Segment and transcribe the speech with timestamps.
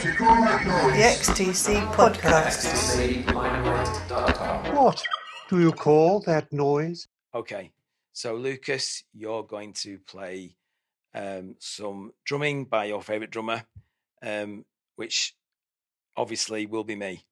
[0.00, 2.64] The XTC Podcast.
[4.74, 5.02] What
[5.50, 7.06] do you call that noise?
[7.34, 7.70] Okay,
[8.14, 10.56] so Lucas, you're going to play
[11.14, 13.62] um, some drumming by your favourite drummer,
[14.22, 14.64] um,
[14.96, 15.34] which
[16.16, 17.26] obviously will be me.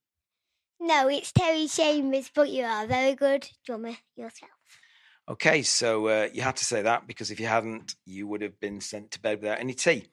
[0.79, 4.53] No, it's Terry Chambers, but you are a very good drummer yourself.
[5.27, 8.61] Okay, so uh, you had to say that because if you hadn't, you would have
[8.61, 10.11] been sent to bed without any tea.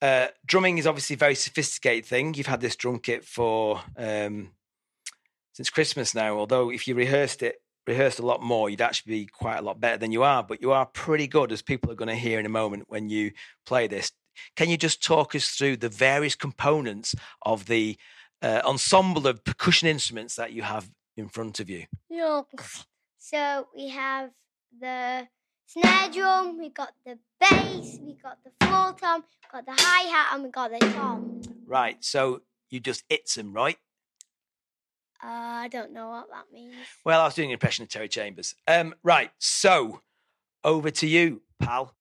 [0.00, 2.34] Uh, drumming is obviously a very sophisticated thing.
[2.34, 4.52] You've had this drum kit for um,
[5.52, 6.38] since Christmas now.
[6.38, 9.80] Although if you rehearsed it, rehearsed a lot more, you'd actually be quite a lot
[9.80, 10.42] better than you are.
[10.42, 13.08] But you are pretty good, as people are going to hear in a moment when
[13.08, 13.32] you
[13.66, 14.12] play this.
[14.54, 17.96] Can you just talk us through the various components of the
[18.40, 21.86] uh, ensemble of percussion instruments that you have in front of you?
[22.08, 22.42] Yeah.
[23.18, 24.30] So we have
[24.80, 25.26] the
[25.68, 30.02] snare drum, we got the bass, we got the floor tom, we got the hi
[30.02, 31.42] hat, and we got the tom.
[31.66, 32.02] Right.
[32.02, 33.76] So you just hits them, right?
[35.22, 36.74] Uh, I don't know what that means.
[37.04, 38.54] Well, I was doing an impression of Terry Chambers.
[38.66, 39.30] Um, right.
[39.38, 40.00] So
[40.64, 41.94] over to you, pal.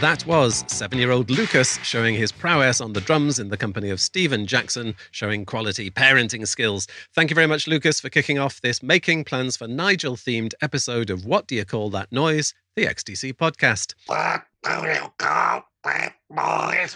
[0.00, 3.90] That was seven year old Lucas showing his prowess on the drums in the company
[3.90, 6.86] of Stephen Jackson, showing quality parenting skills.
[7.14, 11.10] Thank you very much, Lucas, for kicking off this Making Plans for Nigel themed episode
[11.10, 12.54] of What Do You Call That Noise?
[12.76, 13.92] The XTC podcast.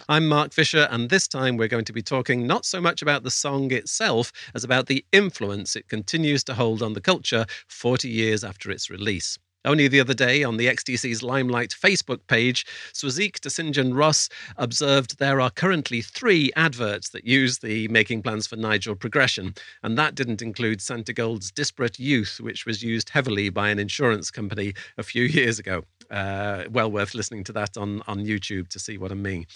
[0.09, 3.23] I'm Mark Fisher, and this time we're going to be talking not so much about
[3.23, 8.09] the song itself as about the influence it continues to hold on the culture 40
[8.09, 9.39] years after its release.
[9.65, 15.41] Only the other day on the XTC's Limelight Facebook page, Swazik Desinjan Ross observed there
[15.41, 20.43] are currently three adverts that use the Making Plans for Nigel progression, and that didn't
[20.43, 25.59] include Santigold's Disparate Youth, which was used heavily by an insurance company a few years
[25.59, 25.85] ago.
[26.11, 29.47] Uh, well worth listening to that on, on YouTube to see what I mean.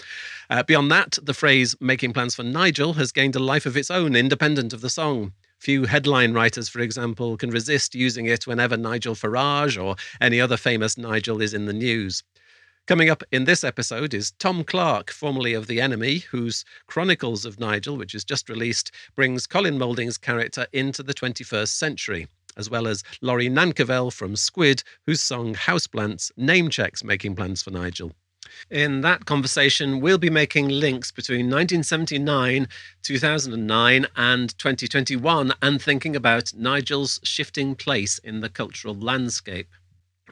[0.48, 3.90] Uh, beyond that, the phrase Making Plans for Nigel has gained a life of its
[3.90, 5.32] own, independent of the song.
[5.58, 10.56] Few headline writers, for example, can resist using it whenever Nigel Farage or any other
[10.56, 12.22] famous Nigel is in the news.
[12.86, 17.58] Coming up in this episode is Tom Clark, formerly of The Enemy, whose Chronicles of
[17.58, 22.86] Nigel, which is just released, brings Colin Moulding's character into the 21st century, as well
[22.86, 28.12] as Laurie Nankivell from Squid, whose song Houseplants name checks making plans for Nigel.
[28.70, 32.68] In that conversation, we'll be making links between 1979,
[33.02, 39.68] 2009, and 2021 and thinking about Nigel's shifting place in the cultural landscape.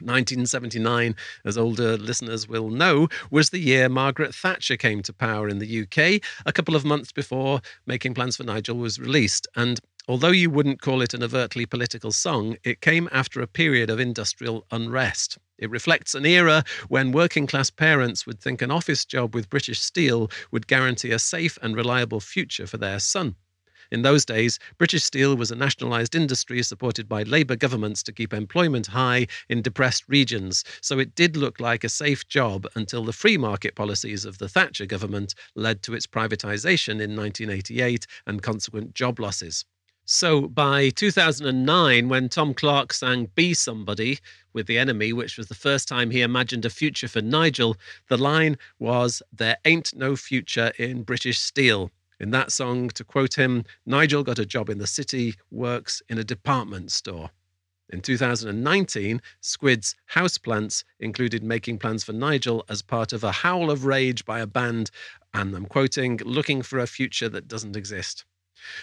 [0.01, 5.59] 1979, as older listeners will know, was the year Margaret Thatcher came to power in
[5.59, 9.47] the UK, a couple of months before Making Plans for Nigel was released.
[9.55, 13.89] And although you wouldn't call it an overtly political song, it came after a period
[13.89, 15.37] of industrial unrest.
[15.57, 19.79] It reflects an era when working class parents would think an office job with British
[19.79, 23.35] Steel would guarantee a safe and reliable future for their son.
[23.89, 28.33] In those days, British Steel was a nationalised industry supported by Labour governments to keep
[28.33, 33.13] employment high in depressed regions, so it did look like a safe job until the
[33.13, 38.93] free market policies of the Thatcher government led to its privatisation in 1988 and consequent
[38.93, 39.63] job losses.
[40.09, 44.19] So by 2009, when Tom Clark sang Be Somebody
[44.53, 47.75] with the enemy, which was the first time he imagined a future for Nigel,
[48.07, 51.91] the line was, There ain't no future in British steel.
[52.21, 56.17] In that song, to quote him, Nigel got a job in the city, works in
[56.17, 57.31] a department store.
[57.89, 63.83] In 2019, Squid's Houseplants included making plans for Nigel as part of a howl of
[63.83, 64.89] rage by a band,
[65.33, 68.23] and I'm quoting, looking for a future that doesn't exist.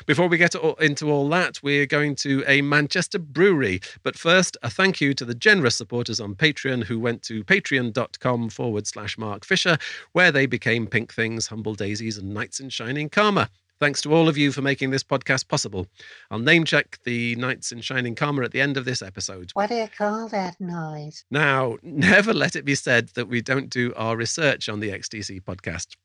[0.06, 3.80] Before we get into all that, we're going to a Manchester brewery.
[4.02, 8.50] But first, a thank you to the generous supporters on Patreon who went to patreon.com
[8.50, 9.78] forward slash Mark Fisher,
[10.12, 13.48] where they became Pink Things, Humble Daisies, and Knights in Shining Karma.
[13.80, 15.88] Thanks to all of you for making this podcast possible.
[16.30, 19.50] I'll name check the Knights in Shining Karma at the end of this episode.
[19.54, 21.24] What do you call that noise?
[21.30, 25.42] Now, never let it be said that we don't do our research on the XTC
[25.42, 25.96] podcast.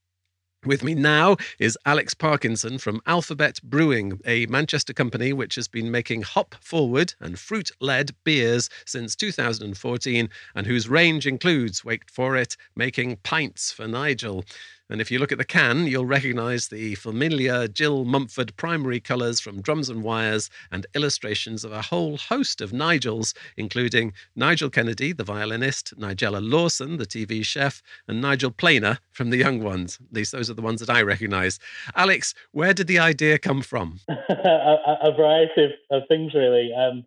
[0.66, 5.90] With me now is Alex Parkinson from Alphabet Brewing, a Manchester company which has been
[5.90, 12.36] making hop forward and fruit led beers since 2014 and whose range includes, wait for
[12.36, 14.44] it, making pints for Nigel.
[14.90, 19.40] And if you look at the can, you'll recognize the familiar Jill Mumford primary colours
[19.40, 25.14] from Drums and Wires and illustrations of a whole host of Nigels, including Nigel Kennedy,
[25.14, 30.00] the violinist, Nigella Lawson, the TV chef, and Nigel Planer from The Young Ones.
[30.10, 31.60] At least those are the ones that I recognize.
[31.96, 34.00] Alex, where did the idea come from?
[34.10, 36.74] a, a, variety of, of things, really.
[36.74, 37.06] Um,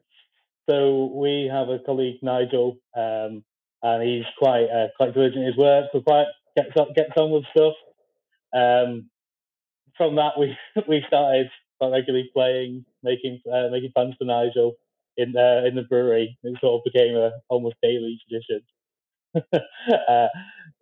[0.70, 3.42] so we have a colleague, Nigel, um,
[3.82, 5.86] and he's quite uh, quite diligent in his work.
[5.92, 6.26] So quite
[6.56, 7.74] gets gets on with stuff.
[8.54, 9.10] Um,
[9.96, 10.56] from that, we
[10.88, 11.50] we started
[11.80, 14.74] quite regularly playing, making uh, making plans for Nigel
[15.16, 16.38] in uh, in the brewery.
[16.42, 18.62] It sort of became a almost daily tradition.
[19.36, 20.28] uh,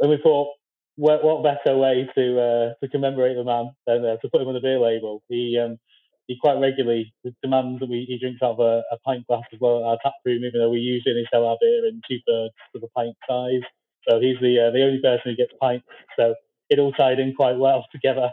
[0.00, 0.54] and we thought,
[0.96, 4.48] what, what better way to uh, to commemorate the man than uh, to put him
[4.48, 5.22] on the beer label?
[5.28, 5.78] He um,
[6.26, 7.12] he quite regularly
[7.42, 9.98] demands that we he drinks out of a, a pint glass as well at our
[10.02, 12.88] tap room, even though we usually only sell our beer in two thirds of a
[12.88, 13.62] pint size.
[14.08, 15.86] So he's the uh, the only person who gets pints.
[16.18, 16.34] So
[16.68, 18.30] it all tied in quite well together.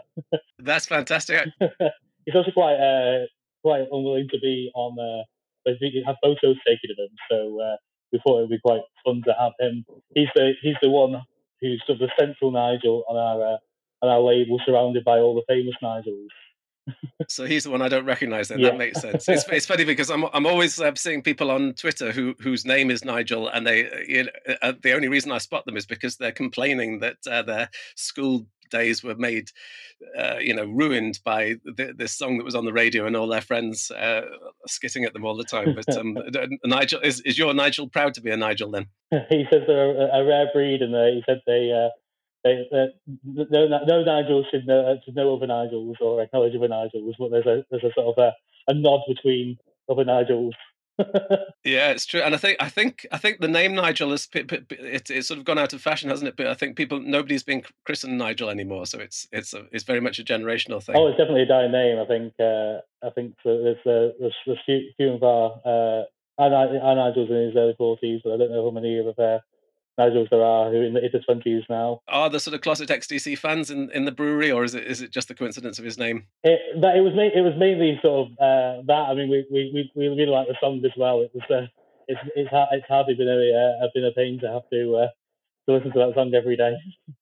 [0.58, 1.48] That's fantastic.
[2.24, 3.26] he's also quite uh,
[3.62, 4.98] quite unwilling to be on.
[4.98, 5.24] Uh,
[6.06, 7.76] have photos taken of him, so uh,
[8.10, 9.84] we thought it would be quite fun to have him.
[10.14, 11.20] He's the he's the one
[11.60, 13.56] who's sort of the central Nigel on our uh,
[14.00, 16.30] on our label, surrounded by all the famous Nigels
[17.28, 18.48] so he's the one I don't recognize.
[18.48, 18.70] Then yeah.
[18.70, 19.28] that makes sense.
[19.28, 22.90] It's, it's funny because I'm I'm always uh, seeing people on Twitter who whose name
[22.90, 25.76] is Nigel, and they uh, you know, uh, uh, the only reason I spot them
[25.76, 29.50] is because they're complaining that uh, their school days were made,
[30.18, 33.26] uh, you know, ruined by the, this song that was on the radio and all
[33.26, 34.22] their friends uh,
[34.66, 35.74] skitting at them all the time.
[35.74, 36.18] But um,
[36.64, 38.86] Nigel, is, is your Nigel proud to be a Nigel then?
[39.28, 41.88] he says they're a, a rare breed, and he said they
[42.44, 42.66] they,
[43.24, 47.46] no, no Nigels should know, should know other Nigels or acknowledge other Nigels, but there's
[47.46, 48.32] a there's a sort of a,
[48.70, 49.58] a nod between
[49.88, 50.52] other Nigels.
[51.64, 54.66] yeah, it's true, and I think I think I think the name Nigel is it,
[55.10, 56.36] it's sort of gone out of fashion, hasn't it?
[56.36, 60.00] But I think people nobody's been christened Nigel anymore, so it's it's a, it's very
[60.00, 60.96] much a generational thing.
[60.96, 61.98] Oh, it's definitely a dying name.
[61.98, 66.04] I think uh, I think there's uh, there's, there's few, few of our uh,
[66.38, 69.40] our Nigel's in his early forties, but I don't know how many of them their
[69.98, 72.00] Nigels there are who in the, in twenties now.
[72.08, 75.02] Are the sort of closet XTC fans in, in the brewery, or is it is
[75.02, 76.26] it just the coincidence of his name?
[76.44, 79.08] It, that, it was it was mainly sort of uh, that.
[79.10, 81.22] I mean, we, we, we really like the song as well.
[81.22, 81.66] It was uh,
[82.06, 84.96] it's it's it's hardly been a uh, been a pain to have to.
[84.96, 85.08] Uh,
[85.68, 86.74] to listen to that song every day.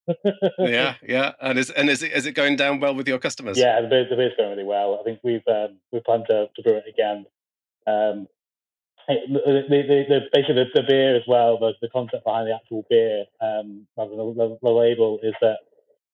[0.60, 3.58] yeah, yeah, and is and is it is it going down well with your customers?
[3.58, 4.98] Yeah, the beer, the beer's going really well.
[5.00, 7.26] I think we've um, we plan to, to brew it again.
[7.88, 8.28] Um,
[9.08, 13.24] the, the, the, basically the, beer as well, the, the concept behind the actual beer,
[13.40, 15.58] um, rather than the, the, label, is that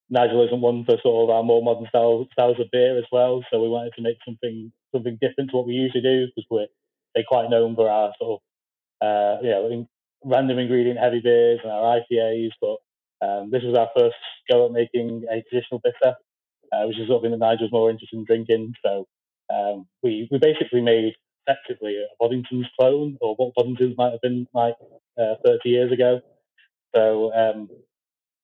[0.09, 3.43] Nigel isn't one for sort of our more modern style, styles of beer as well.
[3.51, 6.67] So we wanted to make something something different to what we usually do because we're
[7.15, 8.41] they're quite known for our sort
[9.01, 9.87] of uh, you know in,
[10.23, 12.51] random ingredient heavy beers and our IPAs.
[12.61, 12.77] But
[13.25, 14.15] um, this was our first
[14.51, 16.15] go at making a traditional bitter,
[16.71, 18.73] uh, which is something that Nigel's more interested in drinking.
[18.85, 19.07] So
[19.49, 21.15] um, we we basically made
[21.47, 24.75] effectively a Boddington's clone, or what Boddington's might have been like
[25.19, 26.21] uh, 30 years ago.
[26.95, 27.69] So um,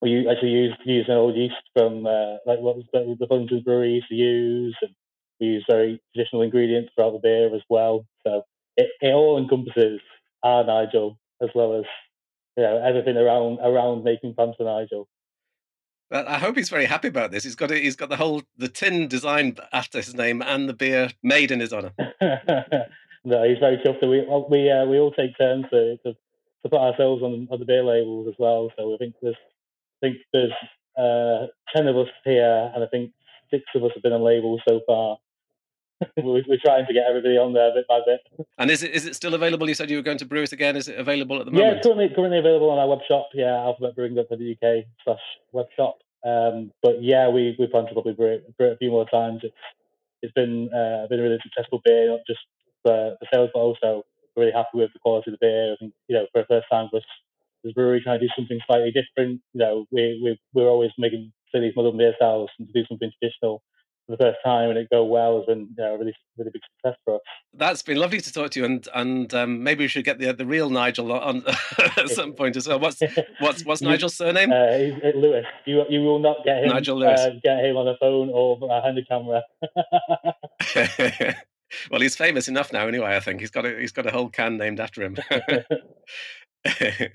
[0.01, 3.93] we actually used used an old yeast from uh, like what the, the Boddington's brewery
[3.95, 4.91] used to use, and
[5.39, 8.05] we use very traditional ingredients throughout the beer as well.
[8.25, 8.43] So
[8.77, 9.99] it, it all encompasses
[10.43, 11.85] our Nigel as well as
[12.57, 15.07] you know everything around around making plans for Nigel.
[16.11, 17.43] I hope he's very happy about this.
[17.43, 17.69] He's got.
[17.69, 21.59] He's got the whole the tin designed after his name and the beer made in
[21.59, 21.91] his honor.
[23.23, 24.01] no, he's very chuffed.
[24.01, 27.65] We we uh, we all take turns to, to, to put ourselves on, on the
[27.65, 28.71] beer labels as well.
[28.77, 29.35] So I think there's
[30.01, 30.51] I think there's
[30.97, 33.11] uh, ten of us here, and I think
[33.51, 35.17] six of us have been on labels so far.
[36.17, 38.21] we're, trying to get everybody on there bit by bit.
[38.57, 39.67] And is it is it still available?
[39.67, 40.75] You said you were going to brew it again.
[40.75, 41.71] Is it available at the moment?
[41.71, 43.29] Yeah, it's currently currently available on our web shop.
[43.33, 45.99] Yeah, alphabetbrewing.co.uk slash web shop.
[46.25, 49.07] Um, but yeah, we we plan to probably brew it, brew it a few more
[49.09, 49.41] times.
[49.43, 49.55] It's
[50.21, 52.39] it's been uh, been a really successful beer, not just
[52.83, 54.03] for the sales, but also
[54.37, 55.73] really happy with the quality of the beer.
[55.73, 57.03] I think you know for the first time for us
[57.65, 59.41] as a brewery trying to do something slightly different.
[59.53, 63.11] You know, we we we're always making these modern beer styles and to do something
[63.19, 63.63] traditional
[64.09, 66.51] for the first time and it go well has been you know, a really really
[66.51, 67.21] big success for us.
[67.53, 70.33] That's been lovely to talk to you, and and um, maybe we should get the
[70.33, 71.43] the real Nigel on
[71.97, 72.79] at some point as well.
[72.79, 73.01] What's
[73.39, 74.51] what's what's Nigel's surname?
[74.51, 75.45] Uh, he's, uh, Lewis.
[75.65, 76.69] You you will not get him.
[76.69, 77.19] Nigel Lewis.
[77.19, 79.43] Uh, get him on a phone or behind a camera.
[81.91, 83.15] well, he's famous enough now, anyway.
[83.15, 85.17] I think he's got a he's got a whole can named after him.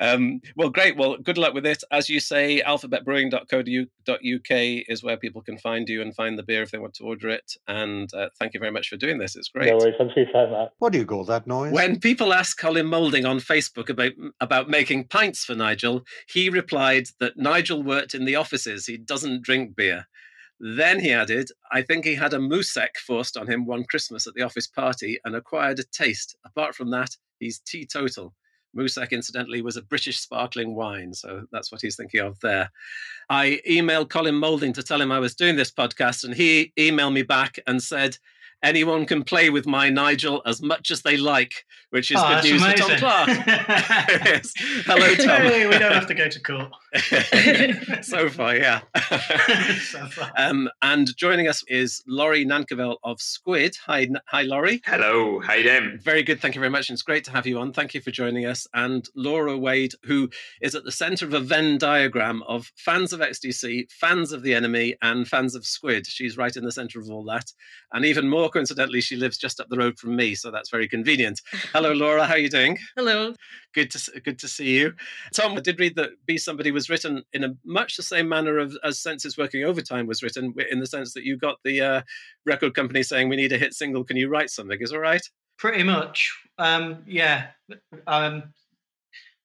[0.00, 0.96] um, well, great.
[0.96, 1.82] Well, good luck with it.
[1.90, 6.70] As you say, alphabetbrewing.co.uk is where people can find you and find the beer if
[6.70, 7.54] they want to order it.
[7.66, 9.36] And uh, thank you very much for doing this.
[9.36, 9.68] It's great.
[9.68, 9.94] No worries.
[9.98, 10.72] Thanks for your time, Matt.
[10.78, 11.72] What do you call that noise?
[11.72, 17.08] When people ask Colin Moulding on Facebook about about making pints for Nigel, he replied
[17.20, 18.86] that Nigel worked in the offices.
[18.86, 20.06] He doesn't drink beer.
[20.60, 24.34] Then he added, I think he had a Moussec forced on him one Christmas at
[24.34, 26.36] the office party and acquired a taste.
[26.44, 28.34] Apart from that, he's teetotal.
[28.76, 31.12] Moussec, incidentally, was a British sparkling wine.
[31.14, 32.70] So that's what he's thinking of there.
[33.30, 37.12] I emailed Colin Moulding to tell him I was doing this podcast, and he emailed
[37.12, 38.18] me back and said,
[38.60, 42.50] Anyone can play with my Nigel as much as they like, which is Oh, good
[42.50, 42.82] news amazing.
[42.82, 43.28] for Tom Clark.
[44.84, 45.42] Hello, Tom.
[45.42, 46.72] Hey, we don't have to go to court.
[48.02, 48.80] so far, yeah.
[49.88, 50.32] So far.
[50.36, 53.76] um, and joining us is Laurie Nankivell of Squid.
[53.86, 54.80] Hi, N- hi, Laurie.
[54.86, 55.98] Hello, how you doing?
[56.02, 56.40] Very good.
[56.40, 56.88] Thank you very much.
[56.88, 57.72] And it's great to have you on.
[57.72, 58.66] Thank you for joining us.
[58.74, 60.30] And Laura Wade, who
[60.62, 64.54] is at the center of a Venn diagram of fans of XTC, fans of the
[64.54, 66.06] enemy, and fans of Squid.
[66.06, 67.52] She's right in the center of all that.
[67.92, 70.34] And even more coincidentally, she lives just up the road from me.
[70.34, 71.40] So that's very convenient.
[71.72, 72.24] Hello, Laura.
[72.26, 72.78] How are you doing?
[72.96, 73.34] Hello.
[73.78, 74.92] Good to good to see you,
[75.32, 75.56] Tom.
[75.56, 78.76] I did read that "Be Somebody" was written in a much the same manner of,
[78.82, 82.02] as "Senses Working Overtime" was written, in the sense that you got the uh,
[82.44, 84.02] record company saying, "We need a hit single.
[84.02, 85.22] Can you write something?" Is all right?
[85.58, 86.36] Pretty much.
[86.58, 87.50] Um, yeah.
[88.08, 88.52] Um,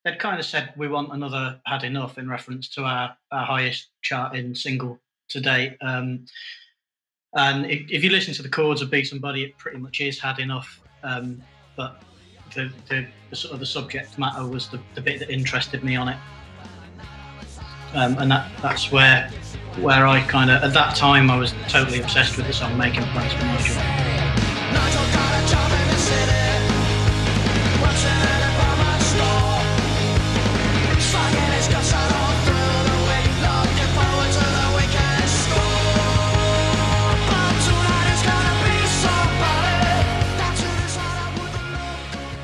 [0.04, 3.90] they'd kind of said we want another had enough in reference to our, our highest
[4.02, 5.00] charting single
[5.30, 5.78] to date.
[5.82, 6.25] Um,
[7.36, 10.18] and if, if you listen to the chords of Be Somebody, it pretty much is
[10.18, 10.82] had enough.
[11.04, 11.44] Um,
[11.78, 12.02] but
[12.54, 15.96] the, the, the sort of the subject matter was the, the bit that interested me
[15.96, 16.18] on it.
[17.94, 19.30] Um, and that, that's where
[19.80, 23.04] where I kind of at that time I was totally obsessed with the song "Making
[23.06, 24.23] Plans for Nigel."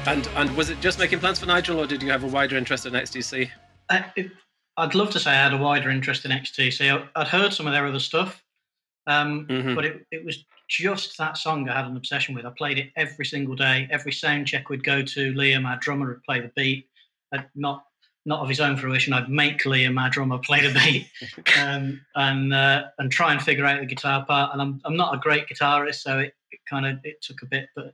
[0.09, 2.57] And and was it just making plans for Nigel, or did you have a wider
[2.57, 3.47] interest in XTC?
[3.89, 4.05] I,
[4.75, 6.91] I'd love to say I had a wider interest in XTC.
[6.91, 8.43] I, I'd heard some of their other stuff,
[9.05, 9.75] um, Mhm.
[9.75, 12.43] but it, it was just that song I had an obsession with.
[12.47, 13.87] I played it every single day.
[13.91, 16.87] Every sound check we'd go to, Liam, our drummer, would play the beat.
[17.31, 17.83] I'd not
[18.25, 19.13] not of his own fruition.
[19.13, 21.07] I'd make Liam, our drummer, play the beat
[21.59, 24.53] um, and uh, and try and figure out the guitar part.
[24.53, 27.45] And I'm I'm not a great guitarist, so it, it kind of it took a
[27.45, 27.93] bit, but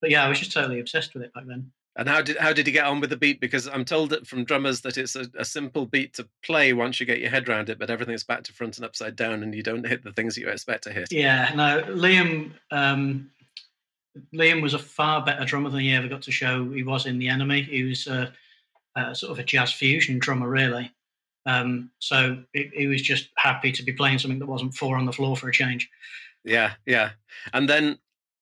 [0.00, 1.70] but yeah, I was just totally obsessed with it back then.
[1.96, 3.40] And how did how did you get on with the beat?
[3.40, 7.00] Because I'm told that from drummers that it's a, a simple beat to play once
[7.00, 9.52] you get your head around it, but everything's back to front and upside down, and
[9.52, 11.08] you don't hit the things that you expect to hit.
[11.10, 12.52] Yeah, no, Liam.
[12.70, 13.30] Um,
[14.32, 16.70] Liam was a far better drummer than he ever got to show.
[16.70, 17.62] He was in the enemy.
[17.62, 18.30] He was uh,
[18.96, 20.92] uh, sort of a jazz fusion drummer, really.
[21.46, 25.06] Um, so he, he was just happy to be playing something that wasn't four on
[25.06, 25.88] the floor for a change.
[26.44, 27.10] Yeah, yeah.
[27.52, 27.98] And then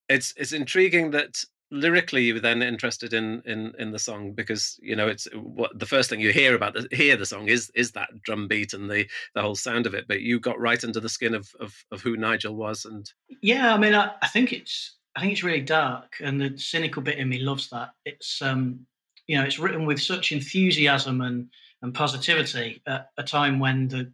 [0.09, 4.79] it's it's intriguing that lyrically you were then interested in in in the song because
[4.81, 7.71] you know it's what the first thing you hear about the hear the song is
[7.75, 10.85] is that drum beat and the the whole sound of it but you got right
[10.85, 14.29] under the skin of of, of who Nigel was and Yeah, I mean, I, I
[14.29, 17.91] think it's I think it's really dark, and the cynical bit in me loves that.
[18.05, 18.87] It's um,
[19.27, 21.49] you know, it's written with such enthusiasm and
[21.83, 24.13] and positivity at a time when the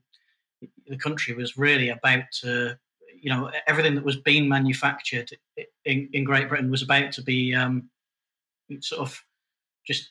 [0.87, 2.79] the country was really about to,
[3.23, 5.31] you know, everything that was being manufactured
[5.85, 7.89] in, in Great Britain was about to be um,
[8.81, 9.19] sort of
[9.87, 10.11] just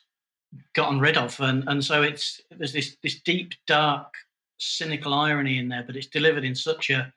[0.74, 4.12] gotten rid of, and and so it's there's this this deep, dark,
[4.58, 7.12] cynical irony in there, but it's delivered in such a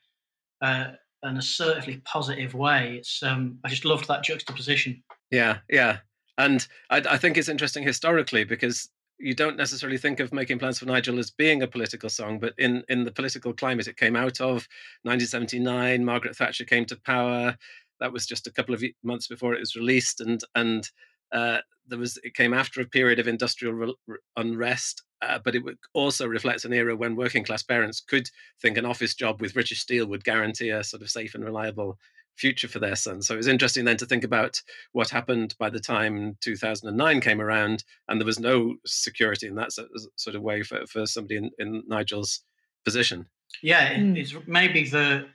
[0.62, 0.92] uh,
[1.24, 2.98] an assertively positive way.
[2.98, 5.02] It's um, I just loved that juxtaposition.
[5.32, 5.98] yeah yeah
[6.38, 10.80] and I, I think it's interesting historically because you don't necessarily think of making plans
[10.80, 14.16] for Nigel as being a political song, but in in the political climate it came
[14.16, 14.68] out of
[15.04, 17.58] 1979, Margaret Thatcher came to power.
[18.00, 20.90] That was just a couple of months before it was released, and and
[21.32, 25.56] uh, there was it came after a period of industrial re- re- unrest, uh, but
[25.56, 28.30] it also reflects an era when working class parents could
[28.62, 31.98] think an office job with British Steel would guarantee a sort of safe and reliable
[32.36, 33.22] future for their son.
[33.22, 34.62] So it was interesting then to think about
[34.92, 39.72] what happened by the time 2009 came around, and there was no security in that
[39.72, 42.42] sort of way for, for somebody in, in Nigel's
[42.84, 43.26] position.
[43.62, 44.52] Yeah, it's hmm.
[44.52, 45.28] maybe the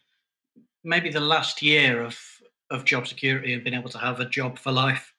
[0.82, 2.18] maybe the last year of
[2.70, 5.14] of job security and being able to have a job for life,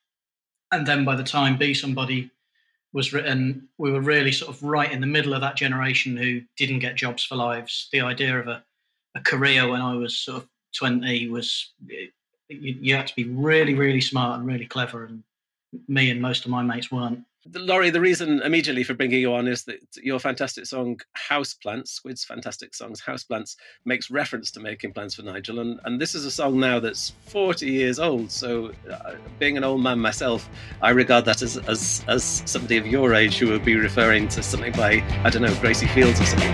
[0.72, 2.32] and then by the time Be Somebody
[2.94, 6.42] was written, we were really sort of right in the middle of that generation who
[6.58, 7.88] didn't get jobs for lives.
[7.92, 8.64] The idea of a,
[9.16, 13.74] a career when I was sort of 20 was you, you had to be really,
[13.74, 15.24] really smart and really clever, and
[15.88, 17.24] me and most of my mates weren't.
[17.56, 22.24] Laurie, the reason immediately for bringing you on is that your fantastic song Houseplants, Squid's
[22.24, 25.58] fantastic songs Houseplants, makes reference to making plans for Nigel.
[25.60, 28.30] And, and this is a song now that's 40 years old.
[28.30, 30.48] So, uh, being an old man myself,
[30.84, 34.44] I regard that as, as, as somebody of your age who would be referring to
[34.44, 36.52] something by, I don't know, Gracie Fields or something.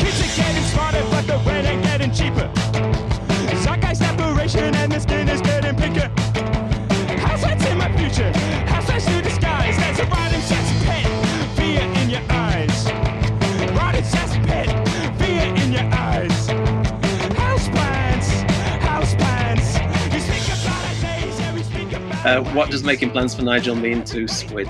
[22.27, 24.67] Uh, what does making plans for Nigel mean to Squid?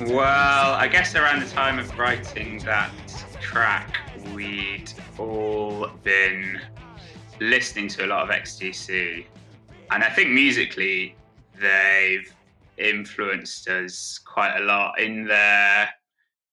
[0.00, 2.90] Well, I guess around the time of writing that
[3.40, 4.00] track,
[4.34, 6.60] we'd all been
[7.38, 9.24] listening to a lot of XTC.
[9.92, 11.14] And I think musically,
[11.60, 12.34] they've
[12.76, 15.90] influenced us quite a lot in their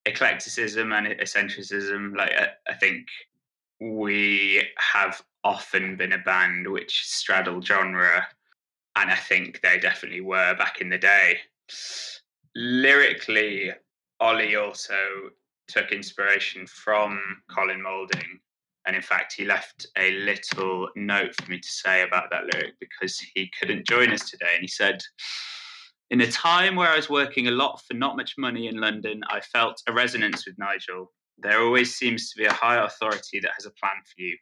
[0.05, 2.15] eclecticism and eccentricism.
[2.15, 2.33] Like,
[2.67, 3.07] I, think
[3.81, 8.27] we have often been a band which straddled genre.
[8.99, 11.39] And I think they definitely were back in the day
[12.55, 13.71] lyrically,
[14.19, 14.95] Ollie also
[15.67, 18.39] took inspiration from Colin Moulding.
[18.85, 22.73] And in fact, he left a little note for me to say about that lyric
[22.79, 24.51] because he couldn't join us today.
[24.53, 25.01] And he said,
[26.09, 29.21] In a time where I was working a lot for not much money in London,
[29.29, 31.11] I felt a resonance with Nigel.
[31.37, 34.35] There always seems to be a high authority that has a plan for you.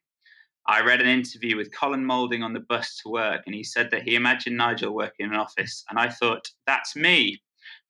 [0.68, 3.90] I read an interview with Colin Moulding on the bus to work, and he said
[3.92, 5.84] that he imagined Nigel working in an office.
[5.90, 7.42] And I thought, that's me.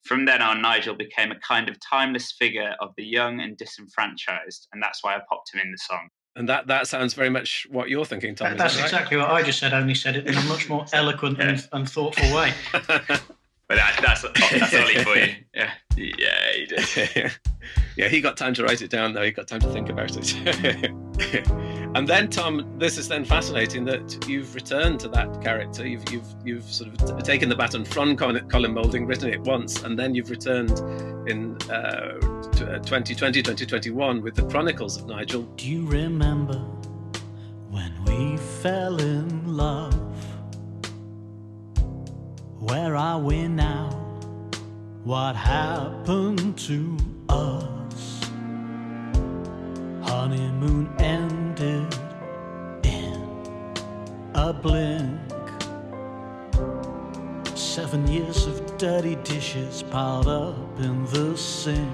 [0.03, 4.67] From then on, Nigel became a kind of timeless figure of the young and disenfranchised,
[4.71, 6.09] and that's why I popped him in the song.
[6.35, 8.51] And that, that sounds very much what you're thinking, Tom.
[8.51, 8.85] is That's that right?
[8.91, 11.89] exactly what I just said, only said it in a much more eloquent and, and
[11.89, 12.53] thoughtful way.
[13.69, 15.35] But that, that's that's Ollie for you.
[15.53, 17.31] Yeah, yeah, he did.
[17.97, 19.23] yeah, he got time to write it down, though.
[19.23, 21.76] He got time to think about it.
[21.97, 25.87] And then, Tom, this is then fascinating that you've returned to that character.
[25.87, 29.97] You've you've you've sort of taken the baton from Colin, Moulding, written it once, and
[29.97, 30.77] then you've returned
[31.27, 32.19] in uh,
[32.51, 35.41] t- uh, 2020, 2021 with the Chronicles of Nigel.
[35.41, 36.59] Do you remember
[37.71, 39.95] when we fell in love?
[42.59, 43.89] Where are we now?
[45.03, 46.95] What happened to
[47.27, 48.29] us?
[50.03, 51.46] Honeymoon in
[54.37, 55.19] a blink.
[57.57, 61.91] Seven years of dirty dishes piled up in the sink.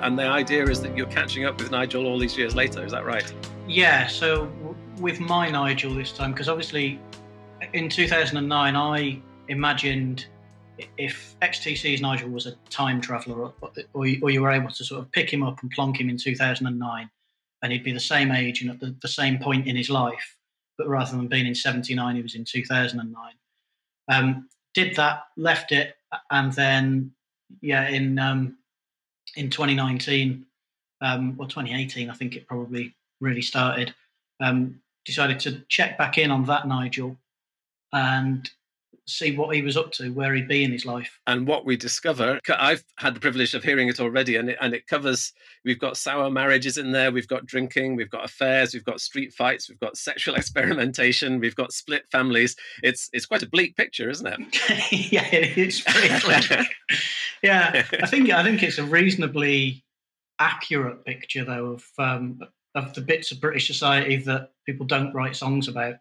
[0.00, 2.84] And the idea is that you're catching up with Nigel all these years later.
[2.84, 3.30] Is that right?
[3.68, 6.98] Yeah, so w- with my Nigel this time, because obviously
[7.74, 10.26] in 2009 I imagined
[10.96, 14.82] if XTC's Nigel was a time traveller, or, or, you, or you were able to
[14.82, 17.10] sort of pick him up and plonk him in 2009,
[17.62, 20.36] and he'd be the same age and at the, the same point in his life,
[20.78, 23.32] but rather than being in 79, he was in 2009.
[24.08, 25.96] Um, did that, left it,
[26.30, 27.12] and then
[27.60, 28.56] yeah, in um,
[29.36, 30.46] in 2019
[31.00, 33.94] um, or 2018, I think it probably really started.
[34.40, 37.16] Um, decided to check back in on that Nigel
[37.92, 38.48] and
[39.06, 41.18] see what he was up to, where he'd be in his life.
[41.26, 44.74] and what we discover I've had the privilege of hearing it already and it, and
[44.74, 45.32] it covers
[45.64, 49.32] we've got sour marriages in there we've got drinking we've got affairs we've got street
[49.32, 54.08] fights we've got sexual experimentation we've got split families it's it's quite a bleak picture
[54.08, 54.40] isn't it
[54.92, 56.64] yeah, it is pretty clear.
[57.42, 59.84] yeah, I think I think it's a reasonably
[60.38, 62.40] accurate picture though of um,
[62.74, 65.96] of the bits of British society that people don't write songs about.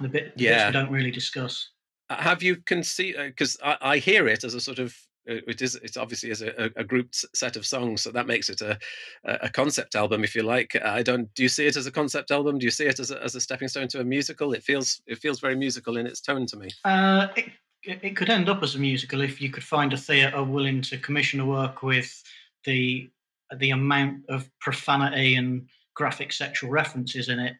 [0.00, 0.66] The bit, the Yeah.
[0.68, 1.70] we don't really discuss.
[2.08, 4.94] Uh, have you conceived because I, I hear it as a sort of
[5.28, 8.48] uh, it is it's obviously as a, a grouped set of songs so that makes
[8.48, 8.78] it a
[9.24, 10.76] a concept album if you like.
[10.76, 12.58] I don't do you see it as a concept album?
[12.58, 14.52] Do you see it as a, as a stepping stone to a musical?
[14.52, 16.68] It feels it feels very musical in its tone to me.
[16.84, 17.46] Uh, it,
[17.82, 20.82] it it could end up as a musical if you could find a theatre willing
[20.82, 22.22] to commission a work with
[22.64, 23.10] the
[23.56, 27.56] the amount of profanity and graphic sexual references in it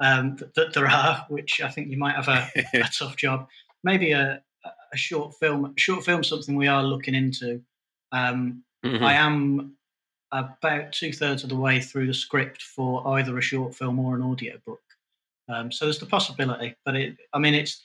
[0.00, 3.48] um, that, that there are, which I think you might have a, a tough job.
[3.84, 4.42] Maybe a,
[4.92, 5.72] a short film.
[5.76, 7.62] Short film, something we are looking into.
[8.12, 9.02] Um, Mhm.
[9.02, 9.76] I am
[10.32, 14.14] about two thirds of the way through the script for either a short film or
[14.14, 14.82] an audio book.
[15.48, 17.82] Um, so there's the possibility, but it, I mean, it's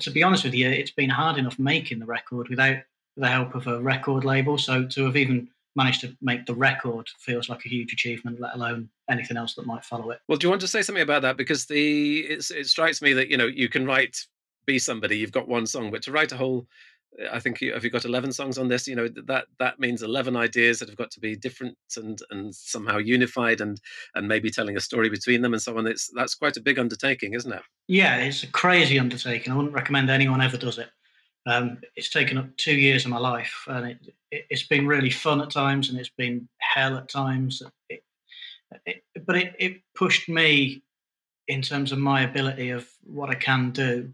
[0.00, 2.78] to be honest with you, it's been hard enough making the record without
[3.16, 4.58] the help of a record label.
[4.58, 8.54] So to have even managed to make the record feels like a huge achievement, let
[8.54, 10.18] alone anything else that might follow it.
[10.28, 11.38] Well, do you want to say something about that?
[11.38, 14.18] Because the it's, it strikes me that you know you can write
[14.66, 15.16] be somebody.
[15.16, 16.66] You've got one song, but to write a whole
[17.22, 18.88] uh, I think you, have you got eleven songs on this.
[18.88, 22.54] You know that that means eleven ideas that have got to be different and and
[22.54, 23.80] somehow unified and
[24.16, 25.86] and maybe telling a story between them and so on.
[25.86, 27.62] It's that's quite a big undertaking, isn't it?
[27.86, 29.52] Yeah, it's a crazy undertaking.
[29.52, 30.90] I wouldn't recommend anyone ever does it.
[31.48, 35.10] Um, it's taken up two years of my life, and it, it, has been really
[35.10, 37.62] fun at times, and it's been hell at times.
[37.88, 38.02] It,
[38.84, 40.82] it, but it, it pushed me
[41.48, 44.12] in terms of my ability of what I can do.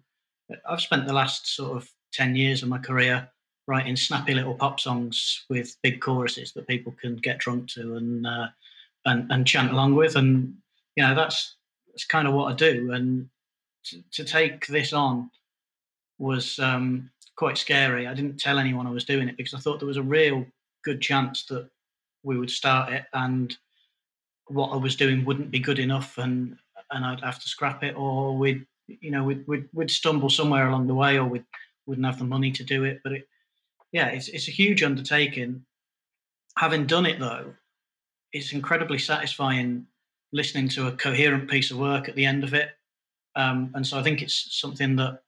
[0.69, 3.29] I've spent the last sort of 10 years of my career
[3.67, 8.27] writing snappy little pop songs with big choruses that people can get drunk to and
[8.27, 8.47] uh,
[9.07, 10.55] and, and chant along with and
[10.97, 11.57] you know that's
[11.89, 13.29] that's kind of what I do and
[13.87, 15.31] to, to take this on
[16.19, 18.07] was um, quite scary.
[18.07, 20.47] I didn't tell anyone I was doing it because I thought there was a real
[20.85, 21.69] good chance that
[22.23, 23.57] we would start it and
[24.49, 26.57] what I was doing wouldn't be good enough and
[26.91, 30.69] and I'd have to scrap it or we'd you know we'd we'd, we'd stumble somewhere
[30.69, 31.45] along the way or we'd
[31.87, 33.01] wouldn't have the money to do it.
[33.03, 33.29] But it,
[33.93, 35.65] yeah, it's it's a huge undertaking.
[36.59, 37.55] Having done it though,
[38.33, 39.87] it's incredibly satisfying
[40.33, 42.71] listening to a coherent piece of work at the end of it.
[43.37, 45.21] Um, and so I think it's something that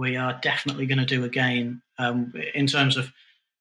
[0.00, 3.12] we are definitely going to do again um, in terms of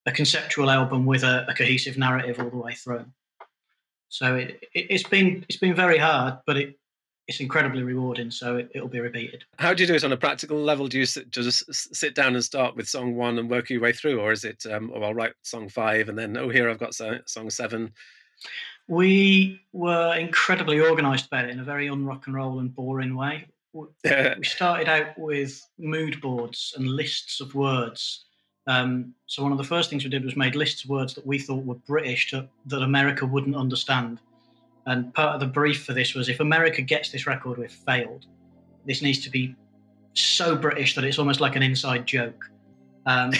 [0.06, 3.06] a conceptual album with a, a, cohesive narrative all the way through.
[4.08, 6.80] So it, it, has been it's been very hard, but it
[7.28, 8.32] it's incredibly rewarding.
[8.32, 9.44] So it, will be repeated.
[9.60, 10.88] How do you do it on a practical level?
[10.88, 13.92] Do you sit, just sit down and start with song one and work your way
[13.92, 14.66] through, or is it?
[14.66, 17.92] Um, oh, I'll write song five and then oh, here I've got song seven.
[18.88, 23.46] We were incredibly organised about it in a very unrock and roll and boring way.
[23.74, 28.26] we started out with mood boards and lists of words.
[28.68, 31.26] Um, so one of the first things we did was made lists of words that
[31.26, 34.20] we thought were British to, that America wouldn't understand.
[34.86, 38.26] And part of the brief for this was if America gets this record, we've failed.
[38.86, 39.56] This needs to be
[40.14, 42.50] so British that it's almost like an inside joke.
[43.06, 43.32] Um,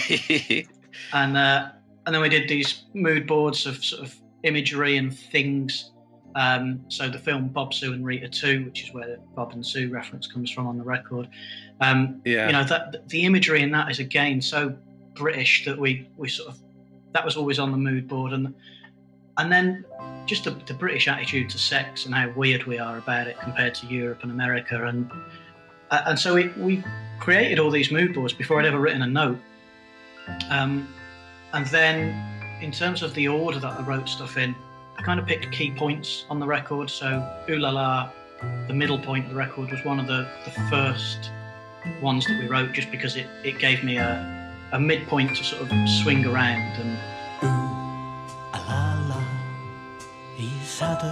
[1.12, 1.70] and uh,
[2.06, 5.92] and then we did these mood boards of sort of imagery and things.
[6.34, 9.66] Um, so the film Bob, Sue, and Rita 2, which is where the Bob and
[9.66, 11.28] Sue reference comes from on the record.
[11.80, 12.46] Um, yeah.
[12.46, 14.76] You know that the imagery in that is again so
[15.14, 16.58] British that we we sort of
[17.12, 18.54] that was always on the mood board and
[19.38, 19.84] and then
[20.26, 23.74] just the, the, British attitude to sex and how weird we are about it compared
[23.74, 25.10] to Europe and America, and
[25.90, 26.84] uh, and so we, we
[27.18, 29.38] created all these mood boards before I'd ever written a note,
[30.50, 30.86] um,
[31.54, 34.54] and then in terms of the order that I wrote stuff in,
[35.02, 36.90] kind of picked key points on the record.
[36.90, 38.10] So Ooh La La,
[38.66, 41.30] the middle point of the record, was one of the, the first
[42.00, 45.62] ones that we wrote, just because it, it gave me a, a midpoint to sort
[45.62, 46.98] of swing around and
[50.80, 51.04] sat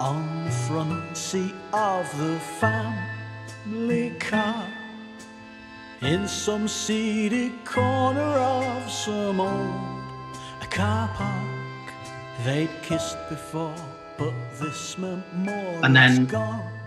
[0.00, 4.66] on the front seat of the family car
[6.00, 10.04] in some seedy corner of some old
[10.68, 11.53] car park
[12.44, 13.74] they'd kissed before
[14.16, 16.26] but this meant more and then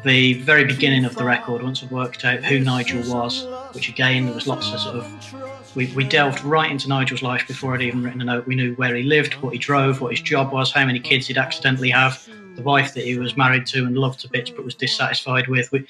[0.03, 4.25] the very beginning of the record once i'd worked out who nigel was which again
[4.25, 7.83] there was lots of sort of we, we delved right into Nigel's life before I'd
[7.83, 8.47] even written a note.
[8.47, 11.27] We knew where he lived, what he drove, what his job was, how many kids
[11.27, 14.65] he'd accidentally have, the wife that he was married to and loved to bits but
[14.65, 15.71] was dissatisfied with.
[15.71, 15.85] We,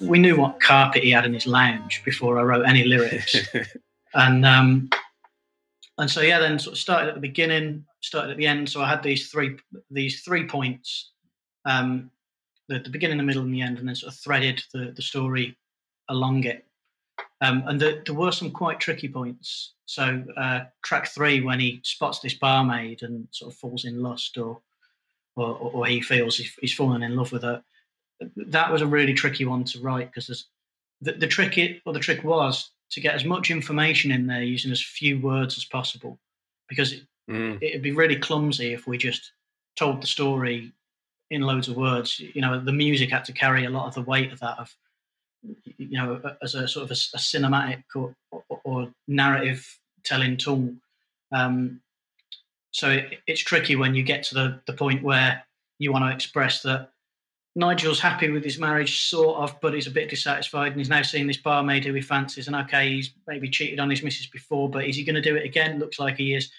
[0.00, 3.36] we knew what carpet he had in his lounge before I wrote any lyrics.
[4.14, 4.90] and um,
[5.98, 8.68] and so yeah, then sort of started at the beginning, started at the end.
[8.68, 9.56] So I had these three
[9.90, 11.10] these three points,
[11.64, 12.10] um,
[12.68, 15.02] the, the beginning, the middle, and the end, and then sort of threaded the, the
[15.02, 15.56] story
[16.08, 16.64] along it.
[17.40, 19.74] Um, and the, there were some quite tricky points.
[19.86, 24.38] So uh, track three, when he spots this barmaid and sort of falls in lust,
[24.38, 24.60] or
[25.36, 27.62] or, or he feels he's fallen in love with her,
[28.36, 30.46] that was a really tricky one to write because
[31.00, 34.42] the, the trick it or the trick was to get as much information in there
[34.42, 36.18] using as few words as possible,
[36.68, 37.58] because it, mm.
[37.60, 39.32] it'd be really clumsy if we just
[39.76, 40.72] told the story
[41.30, 42.20] in loads of words.
[42.20, 44.74] You know, the music had to carry a lot of the weight of that of
[45.76, 50.72] you know, as a sort of a, a cinematic or, or, or, narrative telling tool.
[51.32, 51.80] Um,
[52.70, 55.42] so it, it's tricky when you get to the, the point where
[55.78, 56.91] you want to express that
[57.54, 61.02] Nigel's happy with his marriage, sort of, but he's a bit dissatisfied, and he's now
[61.02, 62.46] seeing this barmaid who he fancies.
[62.46, 65.36] And okay, he's maybe cheated on his missus before, but is he going to do
[65.36, 65.78] it again?
[65.78, 66.50] Looks like he is.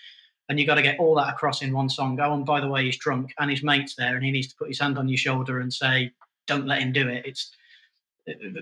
[0.50, 2.20] And you got to get all that across in one song.
[2.20, 4.56] Oh, and by the way, he's drunk, and his mate's there, and he needs to
[4.56, 6.12] put his hand on your shoulder and say,
[6.46, 7.52] "Don't let him do it." It's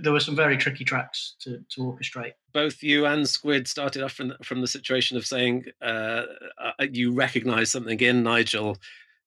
[0.01, 2.33] there were some very tricky tracks to, to orchestrate.
[2.51, 6.23] Both you and Squid started off from from the situation of saying uh,
[6.57, 8.77] uh, you recognise something in Nigel,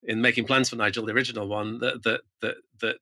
[0.07, 2.97] in making plans for Nigel, the original one, that that that that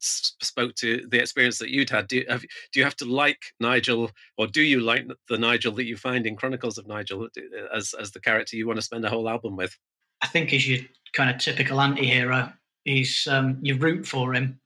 [0.00, 2.08] spoke to the experience that you'd had.
[2.08, 5.72] Do you, have, do you have to like Nigel, or do you like the Nigel
[5.72, 7.28] that you find in Chronicles of Nigel
[7.74, 9.76] as as the character you want to spend a whole album with?
[10.22, 10.80] I think he's your
[11.12, 12.52] kind of typical anti-hero.
[12.84, 14.60] He's um, you root for him,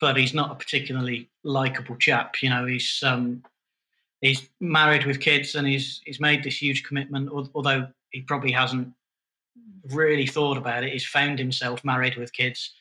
[0.00, 2.42] but he's not a particularly likable chap.
[2.42, 3.42] You know, he's um,
[4.20, 7.30] he's married with kids and he's he's made this huge commitment.
[7.54, 8.92] Although he probably hasn't
[9.90, 10.92] really thought about it.
[10.92, 12.72] He's found himself married with kids,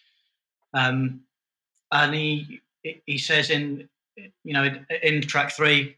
[0.73, 1.21] um,
[1.91, 2.61] and he
[3.05, 3.87] he says in
[4.43, 4.69] you know
[5.03, 5.97] in track three,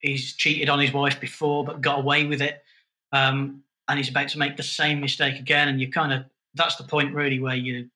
[0.00, 2.62] he's cheated on his wife before but got away with it,
[3.12, 5.68] um, and he's about to make the same mistake again.
[5.68, 6.24] And you kind of
[6.54, 7.88] that's the point really where you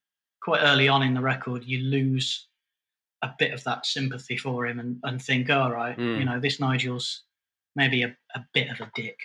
[0.43, 2.49] quite early on in the record you lose
[3.23, 6.19] a bit of that sympathy for him and, and think, all right, mm.
[6.19, 7.23] you know, this Nigel's
[7.77, 9.19] maybe a, a bit of a dick.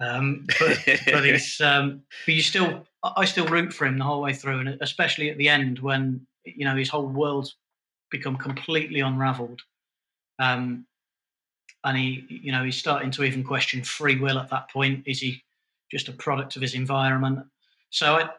[0.00, 4.22] Um, but, but he's, um, but you still, I still root for him the whole
[4.22, 7.56] way through, and especially at the end when you know his whole world's
[8.10, 9.62] become completely unravelled,
[10.38, 10.86] um,
[11.84, 15.02] and he, you know, he's starting to even question free will at that point.
[15.06, 15.42] Is he
[15.90, 17.46] just a product of his environment?
[17.90, 18.30] So I,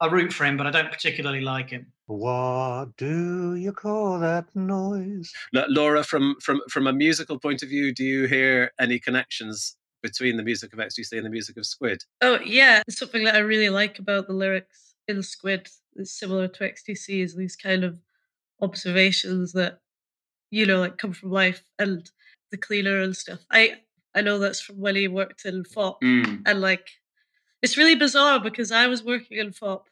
[0.00, 1.92] I root for him, but I don't particularly like him.
[2.06, 5.32] What do you call that noise?
[5.52, 10.36] Laura, from from from a musical point of view, do you hear any connections between
[10.36, 12.02] the music of XTC and the music of Squid?
[12.20, 15.68] Oh yeah, it's something that I really like about the lyrics in Squid.
[15.96, 17.98] It's similar to XTC, is these kind of
[18.60, 19.80] observations that
[20.50, 22.10] you know like come from life and
[22.50, 23.40] the cleaner and stuff.
[23.50, 23.78] I
[24.14, 26.42] I know that's from when he worked in Fopp mm.
[26.46, 26.88] and like
[27.62, 29.82] it's really bizarre because I was working in Fopp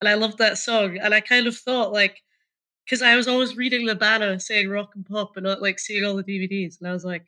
[0.00, 2.22] and I loved that song and I kind of thought like
[2.84, 6.04] because I was always reading the banner saying rock and pop and not like seeing
[6.04, 7.26] all the DVDs and I was like,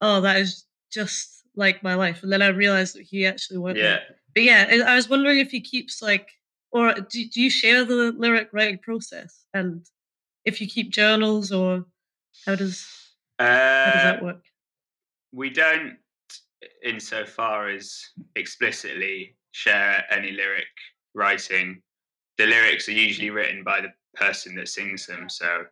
[0.00, 2.22] oh, that is just like my life.
[2.22, 3.78] And then I realized that he actually went.
[3.78, 3.98] Yeah.
[4.34, 6.28] But yeah, I was wondering if he keeps like,
[6.70, 9.86] or do, do you share the lyric writing process and
[10.44, 11.84] if you keep journals or
[12.46, 12.86] how does
[13.38, 13.44] uh,
[13.84, 14.44] how does that Uh, work?
[15.32, 15.98] We don't,
[16.82, 18.02] insofar as
[18.36, 20.66] explicitly share any lyric
[21.14, 21.82] writing.
[22.38, 25.64] The lyrics are usually written by the person that sings them, so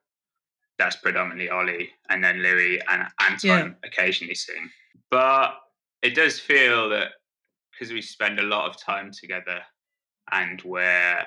[0.78, 3.88] that's predominantly Ollie, and then Louis and Anton Yeah.
[3.88, 4.70] occasionally sing.
[5.10, 5.54] But
[6.02, 7.12] it does feel that
[7.72, 9.60] because we spend a lot of time together
[10.32, 11.18] and we're,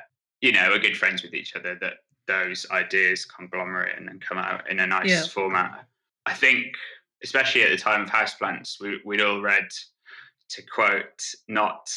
[0.42, 1.94] you know, we're good friends with each other, that
[2.28, 5.24] those ideas conglomerate and then come out in a nice Yeah.
[5.28, 5.86] format.
[6.26, 6.76] I think,
[7.24, 9.68] especially at the time of Houseplants, we, we'd all read,
[10.50, 11.90] to quote not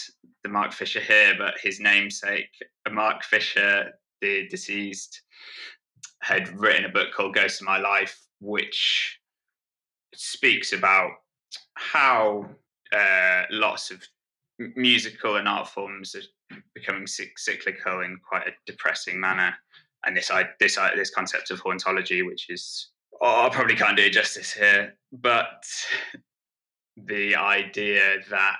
[0.42, 2.48] the Mark Fisher here, but his namesake,
[2.90, 5.22] Mark Fisher, the deceased,
[6.22, 9.20] had written a book called Ghost of My Life, which
[10.14, 11.10] speaks about
[11.74, 12.48] how
[12.92, 14.02] uh, lots of
[14.74, 19.54] musical and art forms are becoming cyclical in quite a depressing manner.
[20.04, 24.12] And this this this concept of hauntology, which is oh, I probably can't do it
[24.12, 25.64] justice here, but
[26.96, 28.56] the idea that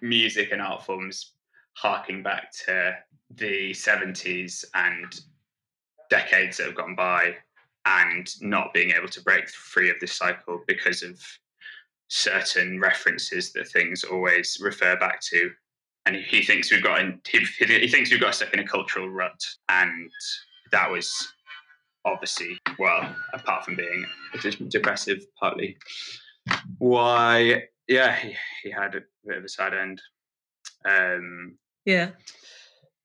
[0.00, 1.32] music and art forms
[1.74, 2.94] harking back to
[3.34, 5.20] the 70s and
[6.10, 7.34] decades that have gone by
[7.86, 11.20] and not being able to break free of this cycle because of
[12.14, 15.50] certain references that things always refer back to.
[16.04, 19.08] And he thinks we've got in, he, he thinks we've got stuck in a cultural
[19.08, 19.40] rut.
[19.70, 20.10] And
[20.72, 21.10] that was
[22.04, 24.04] obviously well apart from being
[24.68, 25.76] depressive partly
[26.78, 30.02] why yeah he, he had a bit of a sad end.
[30.84, 32.10] Um Yeah.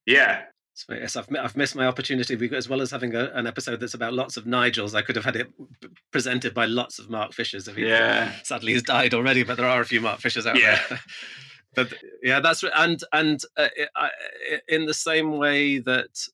[0.08, 0.46] yeah
[0.78, 2.36] So yes, I've, I've missed my opportunity.
[2.36, 5.16] We, as well as having a, an episode that's about lots of Nigels, I could
[5.16, 5.48] have had it
[6.12, 7.68] presented by lots of Mark Fishers.
[7.68, 8.32] If he, Yeah.
[8.44, 10.80] sadly he's died already, but there are a few Mark Fishers out Yeah.
[10.88, 11.00] there.
[11.76, 16.28] but yeah, that's r- and and uh, i I- in the same way that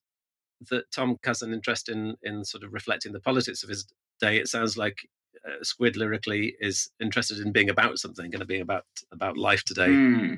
[0.70, 3.86] that Tom has an interest in in sort of reflecting the politics of his
[4.20, 5.08] day, it sounds like
[5.48, 9.88] uh, Squid lyrically is interested in being about something and being about about life today.
[9.88, 10.34] Hmm.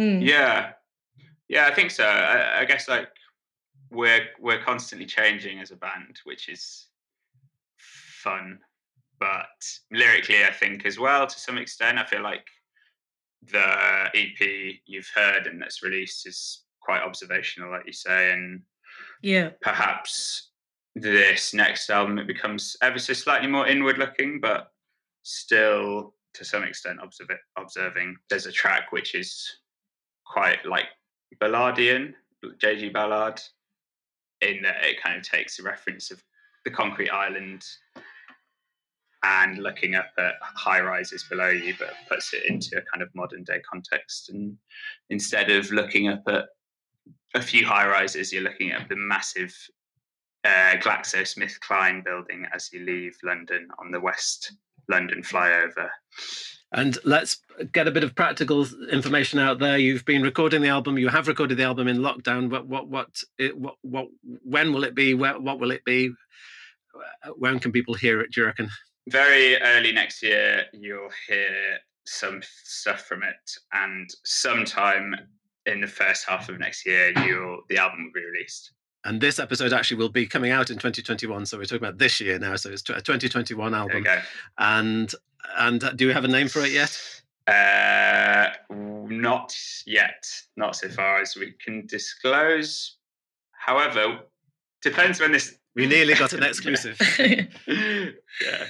[0.00, 0.26] Mm.
[0.26, 0.72] Yeah,
[1.48, 2.04] yeah, I think so.
[2.04, 3.08] I, I guess like
[3.90, 6.86] we're we're constantly changing as a band, which is
[7.76, 8.58] fun.
[9.20, 9.46] But
[9.90, 12.46] lyrically, I think as well to some extent, I feel like
[13.42, 18.62] the EP you've heard and that's released is quite observational, like you say, and
[19.22, 19.50] Yeah.
[19.60, 20.50] perhaps
[20.94, 24.72] this next album it becomes ever so slightly more inward looking, but
[25.22, 28.16] still to some extent observ- observing.
[28.30, 29.60] There's a track which is
[30.24, 30.86] quite like
[31.36, 32.14] Ballardian,
[32.44, 33.40] JG Ballard,
[34.40, 36.22] in that it kind of takes a reference of
[36.64, 37.64] the concrete island
[39.24, 43.08] and looking up at high rises below you, but puts it into a kind of
[43.14, 44.30] modern day context.
[44.30, 44.56] And
[45.10, 46.46] instead of looking up at
[47.34, 49.54] a few high rises, you're looking at the massive
[50.44, 54.52] uh, GlaxoSmithKline building as you leave London on the West
[54.88, 55.88] London flyover.
[56.72, 57.38] And let's
[57.72, 59.78] get a bit of practical information out there.
[59.78, 60.98] You've been recording the album.
[60.98, 62.50] You have recorded the album in lockdown.
[62.50, 64.08] But what, what, it, what, what,
[64.44, 65.14] when will it be?
[65.14, 66.10] Where, what will it be?
[67.36, 68.32] When can people hear it?
[68.32, 68.68] Do you reckon?
[69.08, 75.14] Very early next year, you'll hear some stuff from it, and sometime
[75.66, 78.72] in the first half of next year, you'll the album will be released.
[79.04, 81.46] And this episode actually will be coming out in 2021.
[81.46, 82.56] So we're talking about this year now.
[82.56, 83.98] So it's a 2021 album.
[83.98, 84.20] Okay.
[84.58, 85.14] And
[85.58, 86.98] and uh, do we have a name for it yet?
[87.46, 89.54] Uh, not
[89.86, 90.26] yet.
[90.56, 92.96] Not so far as we can disclose.
[93.52, 94.20] However,
[94.82, 95.56] depends when this.
[95.74, 96.98] We nearly got an exclusive.
[97.68, 98.64] yeah,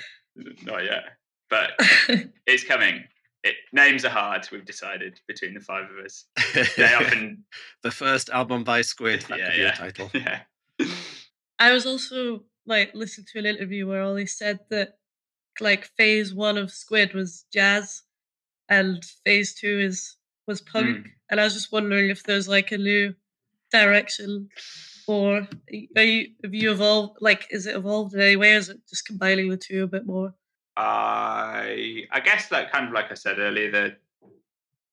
[0.62, 1.04] not yet,
[1.48, 1.70] but
[2.46, 3.04] it's coming.
[3.44, 4.46] It, names are hard.
[4.52, 6.24] We've decided between the five of us.
[6.76, 7.44] They often
[7.83, 9.22] the first album by Squid.
[9.22, 9.68] That Yeah, could be yeah.
[9.68, 10.11] a title.
[10.12, 10.40] yeah.
[11.59, 14.97] I was also like listening to an interview where Ollie said that
[15.61, 18.03] like phase one of Squid was jazz
[18.68, 20.16] and phase two is
[20.47, 21.09] was punk.
[21.31, 23.14] And I was just wondering if there's like a new
[23.71, 24.49] direction
[25.07, 25.47] or
[25.97, 28.81] are you have you evolved like is it evolved in any way or is it
[28.88, 30.35] just combining the two a bit more?
[30.77, 33.97] I I guess that kind of like I said earlier, the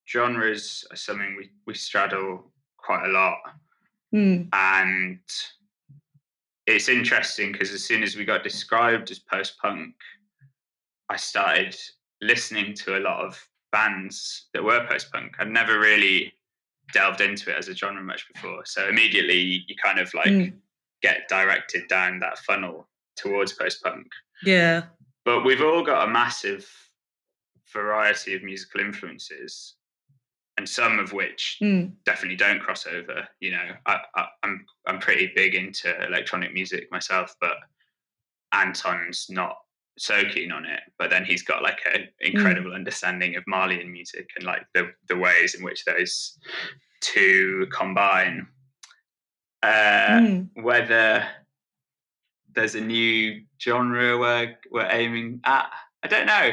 [0.07, 3.37] genres are something we we straddle quite a lot,
[4.11, 4.43] Hmm.
[4.53, 5.19] and
[6.67, 9.93] it's interesting because as soon as we got described as post punk,
[11.09, 11.75] I started
[12.21, 13.41] listening to a lot of
[13.71, 15.35] bands that were post punk.
[15.39, 16.33] I'd never really
[16.93, 20.57] delved into it as a genre much before, so immediately you kind of like Mm.
[21.01, 24.07] get directed down that funnel towards post punk
[24.43, 24.83] Yeah.
[25.23, 26.69] but we've all got a massive
[27.73, 29.75] variety of musical influences
[30.57, 31.87] and some of which Hmm.
[32.05, 36.89] definitely don't cross over you know I, I, i'm i'm pretty big into electronic music
[36.91, 37.57] myself but
[38.53, 39.57] anton's not
[39.97, 44.29] so keen on it but then he's got like an incredible understanding of malian music
[44.35, 46.37] and like the the ways in which those
[47.01, 48.47] two combine
[49.63, 50.41] uh Hmm.
[50.61, 51.25] whether
[52.53, 55.69] there's a new genre we're we're aiming at.
[56.03, 56.51] I don't know.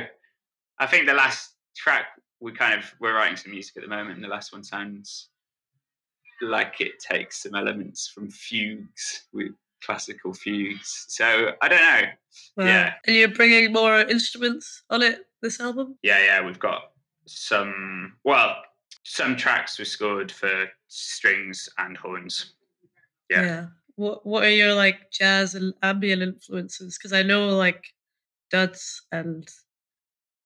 [0.78, 2.06] I think the last track
[2.40, 5.28] we kind of we're writing some music at the moment, and the last one sounds
[6.40, 9.52] like it takes some elements from fugues with
[9.84, 11.06] classical fugues.
[11.08, 12.02] So I don't know.
[12.56, 12.64] Wow.
[12.64, 12.94] Yeah.
[13.06, 15.98] And you're bringing more instruments on it this album?
[16.02, 16.92] Yeah, yeah, we've got
[17.26, 18.14] some.
[18.24, 18.56] Well,
[19.04, 22.54] some tracks were scored for strings and horns.
[23.30, 23.42] Yeah.
[23.42, 23.66] Yeah.
[23.96, 26.98] What What are your like jazz and ambient influences?
[26.98, 27.84] Because I know like
[28.50, 29.48] Duds and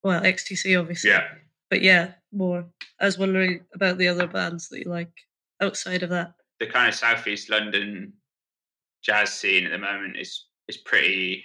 [0.03, 1.11] well XTC obviously.
[1.11, 1.25] Yeah.
[1.71, 2.65] But yeah, more.
[3.01, 5.13] I was wondering about the other bands that you like
[5.61, 6.35] outside of that.
[6.61, 8.13] the kind of southeast London
[9.07, 11.45] jazz scene at the moment is is pretty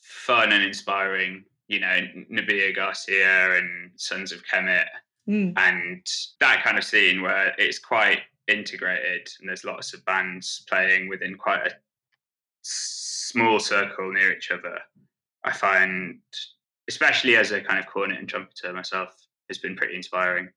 [0.00, 1.44] fun and inspiring.
[1.68, 2.00] You know,
[2.32, 4.86] Nubya Garcia and Sons of Kemet,
[5.28, 5.52] Mm.
[5.58, 6.06] and
[6.40, 11.36] that kind of scene where it's quite integrated and there's lots of bands playing within
[11.36, 11.72] quite a
[12.62, 14.78] small circle near each other.
[15.44, 16.20] I find,
[16.88, 19.14] especially as a kind of cornet and trumpeter myself,
[19.50, 20.48] has been pretty inspiring.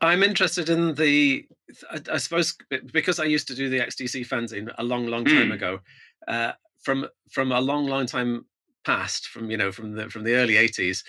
[0.00, 1.46] I'm interested in the.
[1.90, 2.56] I, I suppose
[2.92, 5.54] because I used to do the XTC fanzine a long, long time Mm.
[5.54, 5.80] ago.
[6.28, 8.46] Uh, from from a long, long time
[8.84, 11.02] past, from you know, from the from the early '80s,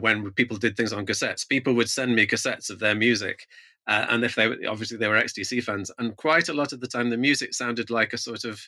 [0.00, 3.46] when people did things on cassettes, people would send me cassettes of their music,
[3.86, 6.80] uh, and if they were obviously they were XTC fans, and quite a lot of
[6.80, 8.60] the time the music sounded like a sort of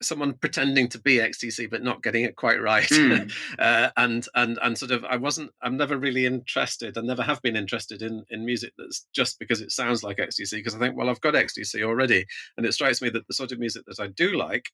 [0.00, 3.32] someone pretending to be XTC but not getting it quite right, Mm.
[3.58, 7.42] uh, and and and sort of I wasn't I'm never really interested and never have
[7.42, 10.96] been interested in in music that's just because it sounds like XTC because I think
[10.96, 12.24] well I've got XTC already,
[12.56, 14.70] and it strikes me that the sort of music that I do like.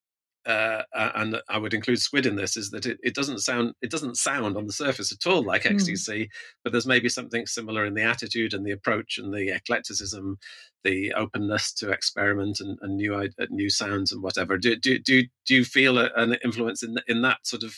[0.46, 0.82] Uh,
[1.14, 4.18] and I would include Squid in this is that it, it doesn't sound it doesn't
[4.18, 5.76] sound on the surface at all like Mm.
[5.76, 6.28] XTC,
[6.62, 10.36] but there's maybe something similar in the attitude and the approach and the eclecticism,
[10.84, 14.58] the openness to experiment and, and new uh, new sounds and whatever.
[14.58, 17.74] Do do do do you feel an influence in in that sort of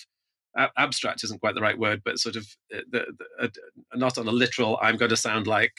[0.77, 3.49] abstract isn't quite the right word, but sort of uh, the, the, uh,
[3.95, 4.79] not on a literal.
[4.81, 5.73] I'm going to sound like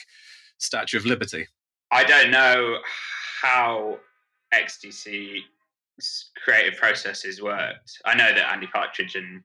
[0.59, 1.47] Statue of Liberty.
[1.91, 2.79] I don't know
[3.41, 3.99] how
[4.53, 5.43] XTC
[5.99, 8.01] 's creative processes worked.
[8.05, 9.43] I know that Andy Partridge and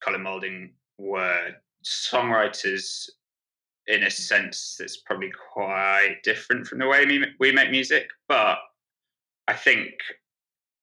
[0.00, 3.08] Colin Moulding were songwriters
[3.88, 8.08] in a sense that's probably quite different from the way we, we make music.
[8.28, 8.58] But
[9.48, 9.90] I think,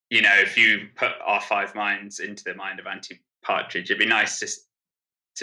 [0.10, 4.00] you know, if you put our five minds into the mind of Andy Partridge, it'd
[4.00, 4.48] be nice to,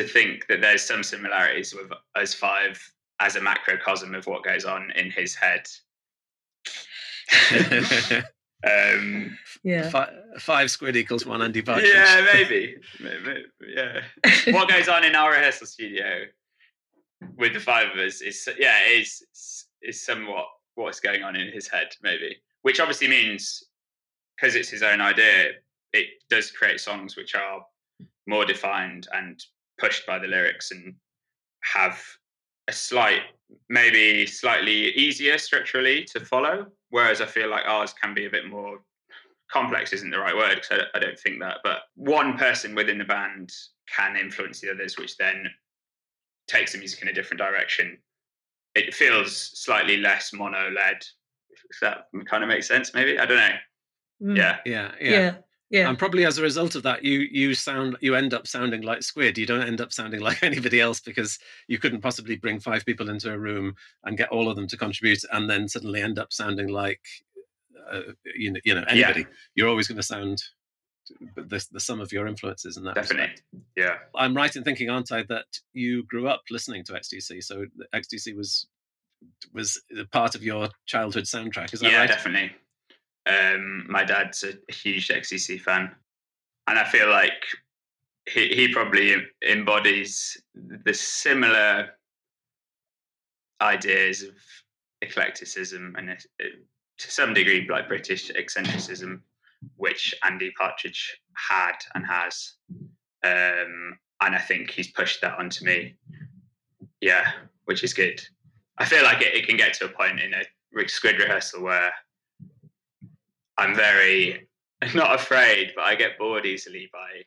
[0.03, 2.81] to think that there's some similarities with us five
[3.21, 5.69] as a macrocosm of what goes on in his head.
[8.63, 9.89] Um, Yeah.
[9.89, 11.91] Fi- five squid equals one Andy Partridge.
[11.95, 12.77] yeah, maybe.
[13.01, 14.03] Maybe, Yeah.
[14.53, 16.25] what goes on in our rehearsal studio
[17.37, 19.25] with the five of us is yeah is
[19.83, 23.65] is somewhat what's going on in his head maybe which obviously means
[24.37, 25.51] because it's his own idea
[25.93, 27.61] it does create songs which are
[28.27, 29.43] more defined and
[29.79, 30.95] pushed by the lyrics and
[31.63, 32.01] have
[32.69, 33.23] a slight
[33.69, 38.49] maybe slightly easier structurally to follow whereas i feel like ours can be a bit
[38.49, 38.79] more
[39.51, 42.99] complex isn't the right word because I, I don't think that but one person within
[42.99, 43.51] the band
[43.95, 45.51] can influence the others which then
[46.51, 47.97] takes the music in a different direction
[48.75, 50.99] it feels slightly less mono led
[51.51, 53.57] if that kind of makes sense maybe i don't know
[54.23, 54.37] Mm.
[54.37, 55.11] yeah yeah, yeah.
[55.11, 55.35] Yeah.
[55.71, 55.89] Yeah.
[55.89, 59.03] And probably as a result of that, you you sound you end up sounding like
[59.05, 59.39] Squid.
[59.39, 61.39] You don't end up sounding like anybody else because
[61.69, 63.75] you couldn't possibly bring five people into a room
[64.05, 67.01] and get all of them to contribute, and then suddenly end up sounding like
[67.91, 68.01] uh,
[68.35, 69.21] you know you know anybody.
[69.21, 69.27] Yeah.
[69.55, 70.43] You're always going to sound
[71.37, 72.95] the the sum of your influences in that.
[72.95, 73.43] definitely respect.
[73.77, 77.67] yeah I'm right in thinking, aren't I, that you grew up listening to XTC, so
[77.95, 78.67] XTC was
[79.53, 81.75] was a part of your childhood soundtrack.
[81.75, 82.09] Is that yeah right?
[82.09, 82.53] definitely
[83.27, 85.91] um my dad's a, a huge xtc fan
[86.69, 87.45] and i feel like
[88.29, 89.17] he, he probably
[89.49, 91.91] embodies the similar
[93.61, 94.35] ideas of
[95.03, 96.15] eclecticism and uh,
[96.99, 99.21] to some degree like british eccentricism
[99.77, 102.55] which andy partridge had and has.
[103.25, 105.95] Um and i think he's pushed that onto me.
[107.01, 107.33] Yeah
[107.65, 108.21] which is good.
[108.79, 111.93] I feel like it, it can get to a point in a squid rehearsal where
[113.59, 114.49] i'm very
[114.95, 117.23] not afraid but i get bored easily by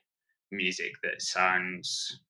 [0.52, 2.22] music that sounds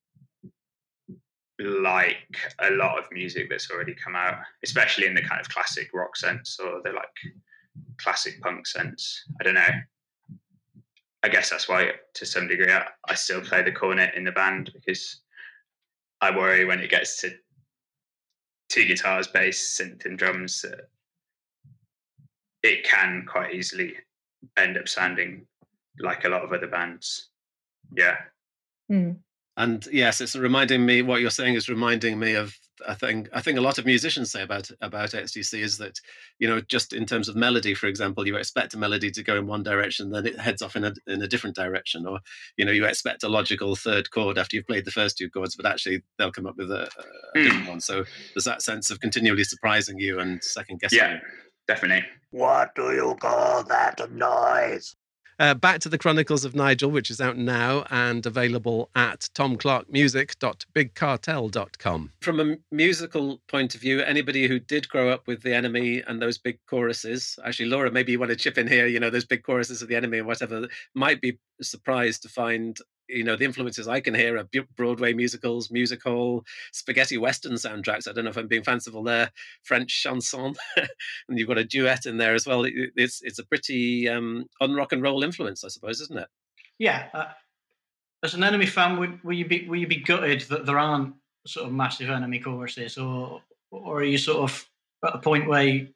[1.59, 5.87] like a lot of music that's already come out especially in the kind of classic
[5.93, 7.33] rock sense or the like
[7.97, 9.23] classic punk sense.
[9.39, 9.67] I don't know
[11.23, 14.31] i guess that's why to some degree i, I still play the cornet in the
[14.31, 15.21] band because
[16.21, 17.31] i worry when it gets to
[18.69, 20.89] two guitars bass synth and drums that
[22.63, 23.93] it can quite easily
[24.57, 25.45] end up sounding
[25.99, 27.29] like a lot of other bands
[27.95, 28.17] yeah
[28.91, 29.17] Mm.
[29.57, 31.01] And yes, it's reminding me.
[31.01, 32.55] What you're saying is reminding me of.
[32.87, 33.29] I think.
[33.33, 35.99] I think a lot of musicians say about about XTC is that
[36.39, 39.37] you know, just in terms of melody, for example, you expect a melody to go
[39.37, 42.19] in one direction, then it heads off in a in a different direction, or
[42.57, 45.55] you know, you expect a logical third chord after you've played the first two chords,
[45.55, 47.43] but actually they'll come up with a, a Hmm.
[47.43, 47.79] different one.
[47.81, 48.05] So
[48.35, 51.19] there's that sense of continually surprising you and second guessing yeah you.
[51.67, 54.95] definitely What do you call that noise?
[55.43, 62.11] Uh, back to the Chronicles of Nigel, which is out now and available at tomclarkmusic.bigcartel.com.
[62.21, 66.21] From a musical point of view, anybody who did grow up with the enemy and
[66.21, 69.25] those big choruses, actually, Laura, maybe you want to chip in here, you know, those
[69.25, 70.65] big choruses of the enemy and whatever,
[70.95, 72.77] might be surprised to find.
[73.13, 78.07] You know, the influences I can hear are Broadway musicals, music hall, spaghetti western soundtracks.
[78.07, 79.31] I don't know if I'm being fanciful there,
[79.63, 82.65] French chanson, and you've got a duet in there as well.
[82.65, 86.27] It's it's a pretty um, on rock and roll influence, I suppose, isn't it?
[86.79, 87.07] Yeah.
[87.13, 87.25] Uh,
[88.23, 91.13] as an enemy fan, would will you be will you be gutted that there aren't
[91.45, 93.41] sort of massive enemy choruses, or
[93.71, 94.69] or are you sort of
[95.05, 95.87] at a point where you,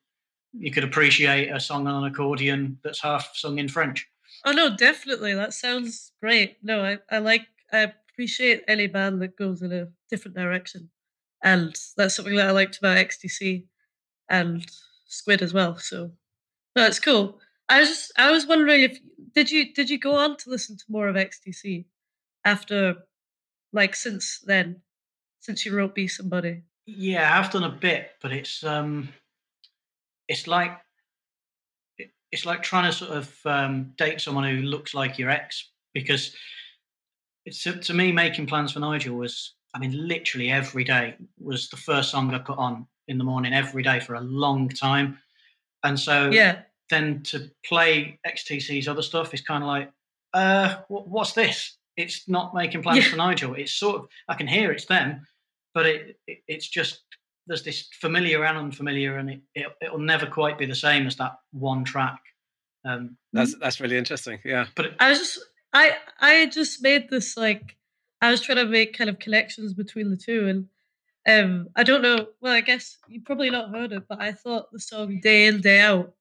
[0.53, 4.07] you could appreciate a song on an accordion that's half sung in French?
[4.47, 5.33] Oh no, definitely.
[5.33, 6.55] That sounds great.
[6.63, 10.89] No, I, I like I appreciate any band that goes in a different direction.
[11.43, 13.65] And that's something that I liked about XTC
[14.29, 14.65] and
[15.05, 15.75] Squid as well.
[15.75, 16.11] So
[16.77, 17.41] no, cool.
[17.67, 18.97] I was just I was wondering if
[19.35, 21.83] did you did you go on to listen to more of XTC
[22.45, 22.95] after
[23.73, 24.79] like since then?
[25.41, 26.61] Since you wrote Be Somebody?
[26.85, 29.09] Yeah, I've done a bit, but it's um,
[30.29, 30.79] it's like
[32.37, 36.35] it's like trying to sort of um, date someone who looks like your ex because
[37.45, 41.77] it's to, me making plans for Nigel was I mean literally every day was the
[41.77, 45.17] first song I put on in the morning every day for a long time,
[45.83, 46.59] and so Yeah.
[46.91, 49.91] then to play XTC's other stuff is kind of like,
[50.33, 51.77] uh, wh- what's this?
[51.95, 53.09] It's not making plans Yeah.
[53.11, 53.55] for Nigel.
[53.55, 55.25] It's sort of I can hear it's them,
[55.73, 57.01] but it, it it's just
[57.47, 61.15] there's this familiar and unfamiliar, and it, it it'll never quite be the same as
[61.17, 62.19] that one track.
[62.85, 64.39] Um, That's that's really interesting.
[64.45, 64.67] Yeah.
[64.75, 65.39] but it, I was just
[65.73, 67.75] I I just made this like
[68.21, 70.67] I was trying to make kind of connections between the two and
[71.27, 74.71] um I don't know well I guess you probably not heard it but I thought
[74.71, 76.13] the song Day In Day Out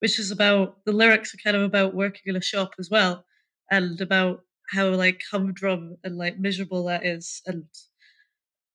[0.00, 3.24] which is about the lyrics are kind of about working in a shop as well
[3.70, 7.64] and about how like humdrum and like miserable that is and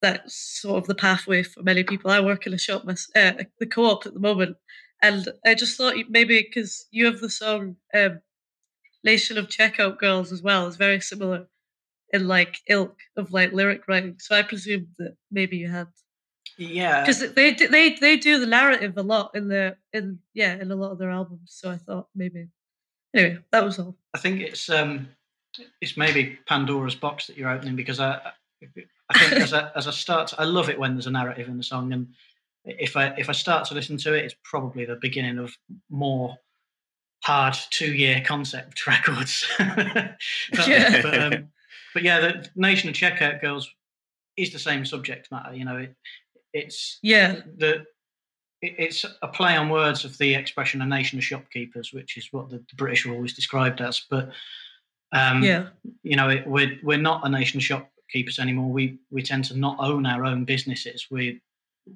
[0.02, 2.12] that's sort of the pathway for many people.
[2.12, 4.58] I work in a shop, uh, the co-op at the moment,
[5.02, 8.22] and I just thought maybe because you have the song um,
[9.04, 11.48] "Nation of Checkout Girls" as well, it's very similar
[12.14, 14.16] in like ilk of like lyric writing.
[14.20, 15.88] So I presumed that maybe you had
[16.58, 20.72] Yeah, because they they they do the narrative a lot in the in yeah in
[20.72, 21.52] a lot of their albums.
[21.56, 22.48] So I thought maybe
[23.14, 23.96] anyway that was all.
[24.14, 25.10] I think it's um,
[25.82, 28.32] it's maybe Pandora's box that you're opening because I,
[29.10, 31.58] I think as a as a start, I love it when there's a narrative in
[31.58, 32.08] the song, and
[32.66, 35.56] if I if I start to listen to it, it's probably the beginning of
[35.90, 36.38] more
[37.24, 39.46] hard two year concept records.
[39.58, 40.18] but,
[40.68, 41.02] Yeah.
[41.02, 41.48] but, um,
[41.94, 43.70] but yeah, the Nation of Checkout Girls
[44.38, 45.56] is the same subject matter.
[45.56, 45.96] You know, it,
[46.54, 47.86] it's Yeah, the
[48.62, 52.30] it- it's a play on words of the expression "a nation of shopkeepers," which is
[52.32, 54.02] what the, the British are always described as.
[54.10, 54.32] But
[55.12, 55.68] um, yeah,
[56.02, 57.64] you know, it, we're we're not a nation of
[58.16, 58.72] shopkeepers anymore.
[58.72, 61.08] We we tend to not own our own businesses.
[61.12, 61.42] We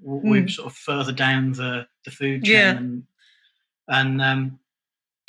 [0.01, 0.49] we're Mm.
[0.51, 2.77] sort of further down the the food chain, Yeah.
[2.77, 3.03] and
[3.87, 4.59] and um,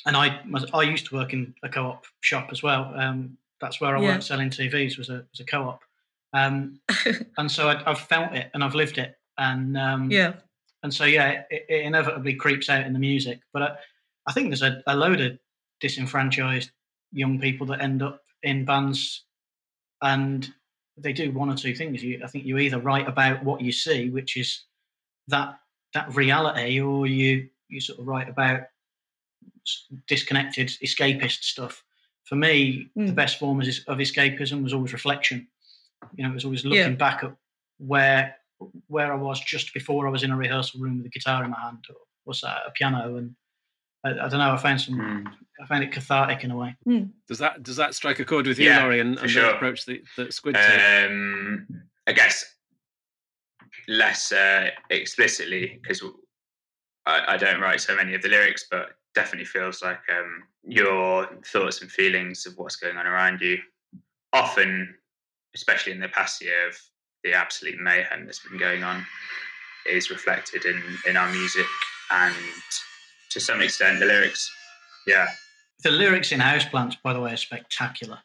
[0.07, 0.41] and I
[0.75, 2.93] I used to work in a co-op shop as well.
[2.95, 4.09] Um, that's where I Yeah.
[4.09, 5.83] worked selling TVs was a was a co-op,
[6.33, 6.81] um,
[7.39, 10.35] and so I, I've felt it and I've lived it, and um, yeah,
[10.83, 13.41] and so yeah, it, it inevitably creeps out in the music.
[13.53, 13.77] But I,
[14.27, 15.39] I think there's a, a load of
[15.81, 16.71] disenfranchised
[17.13, 19.25] young people that end up in bands,
[20.03, 20.53] and
[21.03, 22.03] they do one or two things.
[22.03, 24.65] You, I think you either write about what you see, which is
[25.29, 25.59] that
[25.95, 28.63] that reality, or you you sort of write about
[30.07, 31.83] disconnected escapist stuff.
[32.25, 33.15] For me, the Mm.
[33.15, 35.49] best form of escapism was always reflection.
[36.15, 36.71] You know, it was always Yeah.
[36.71, 37.35] looking back at
[37.79, 38.37] where
[38.89, 41.51] where I was just before I was in a rehearsal room with a guitar in
[41.51, 41.97] my hand, or
[42.27, 43.17] was a piano?
[43.17, 43.35] And
[44.05, 44.53] I, I don't know.
[44.53, 44.97] I found some.
[44.97, 45.33] Mm.
[45.63, 46.75] I found it cathartic in a way.
[47.29, 49.43] Does that does that strike a chord with you, Yeah, Laurie, and, for and sure.
[49.45, 51.11] the approach that, that Squid take?
[51.11, 51.67] Um,
[52.07, 52.55] I guess
[53.89, 56.03] less uh, explicitly because
[57.07, 61.29] I, I don't write so many of the lyrics, but definitely feels like um, your
[61.45, 63.59] thoughts and feelings of what's going on around you.
[64.33, 64.95] Often,
[65.55, 66.79] especially in the past year of
[67.25, 69.05] the absolute mayhem that's been going on,
[69.87, 71.67] is reflected in in our music
[72.11, 72.35] and
[73.31, 74.51] to some extent the lyrics.
[75.07, 75.29] Yeah,
[75.83, 78.19] The lyrics in Houseplants, by the way, are spectacular.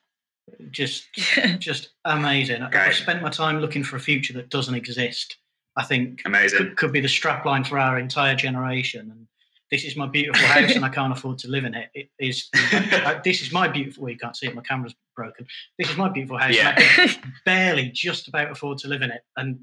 [0.72, 1.06] Just,
[1.60, 2.62] just amazing.
[2.62, 5.38] I- I've spent my time looking for a future that doesn't exist.
[5.78, 6.58] I think amazing.
[6.60, 9.10] could, could be the strapline for our entire generation.
[9.12, 9.28] And
[9.72, 11.90] this is my beautiful house, and I can't afford to live in it.
[11.94, 12.48] It is.
[12.56, 14.04] I- this is my beautiful.
[14.04, 14.56] Well, you can't see it.
[14.56, 15.48] My camera's broken.
[15.80, 16.56] This is my beautiful house.
[16.58, 17.08] and I Yeah.
[17.08, 19.60] can barely just about afford to live in it, and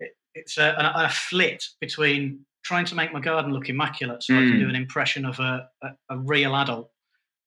[0.00, 4.34] it, it's a, a, a flit between trying to make my garden look immaculate so
[4.34, 4.60] I can Mm.
[4.64, 6.90] do an impression of a, a, a real adult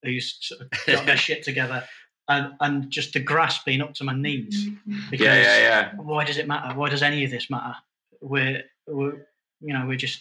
[0.04, 1.80] who's sort of got their shit together,
[2.28, 4.70] and and just the grass being up to my knees.
[5.12, 5.94] Because Yeah, yeah, yeah.
[5.96, 6.74] why does it matter?
[6.76, 7.76] Why does any of this matter?
[8.22, 9.28] We're, we're
[9.68, 10.20] you know, we're just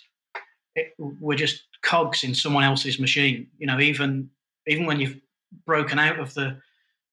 [0.77, 3.49] it, we're just cogs in someone else's machine.
[3.59, 4.29] You know, even
[4.67, 5.19] even when you've
[5.67, 6.61] broken out of the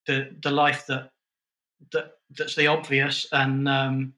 [0.07, 1.11] the the life that
[1.93, 2.07] that
[2.37, 4.13] that's the obvious and um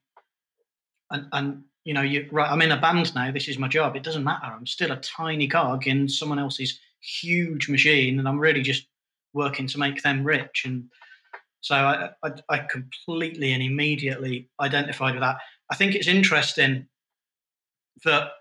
[1.11, 3.95] and and you know you right i'm in a band now this is my job
[3.95, 8.39] it doesn't matter i'm still a tiny cog in someone else's huge machine and i'm
[8.39, 8.87] really just
[9.33, 10.85] working to make them rich and
[11.61, 15.37] so i i, I completely and immediately identified with that
[15.71, 16.87] i think it's interesting
[18.03, 18.31] that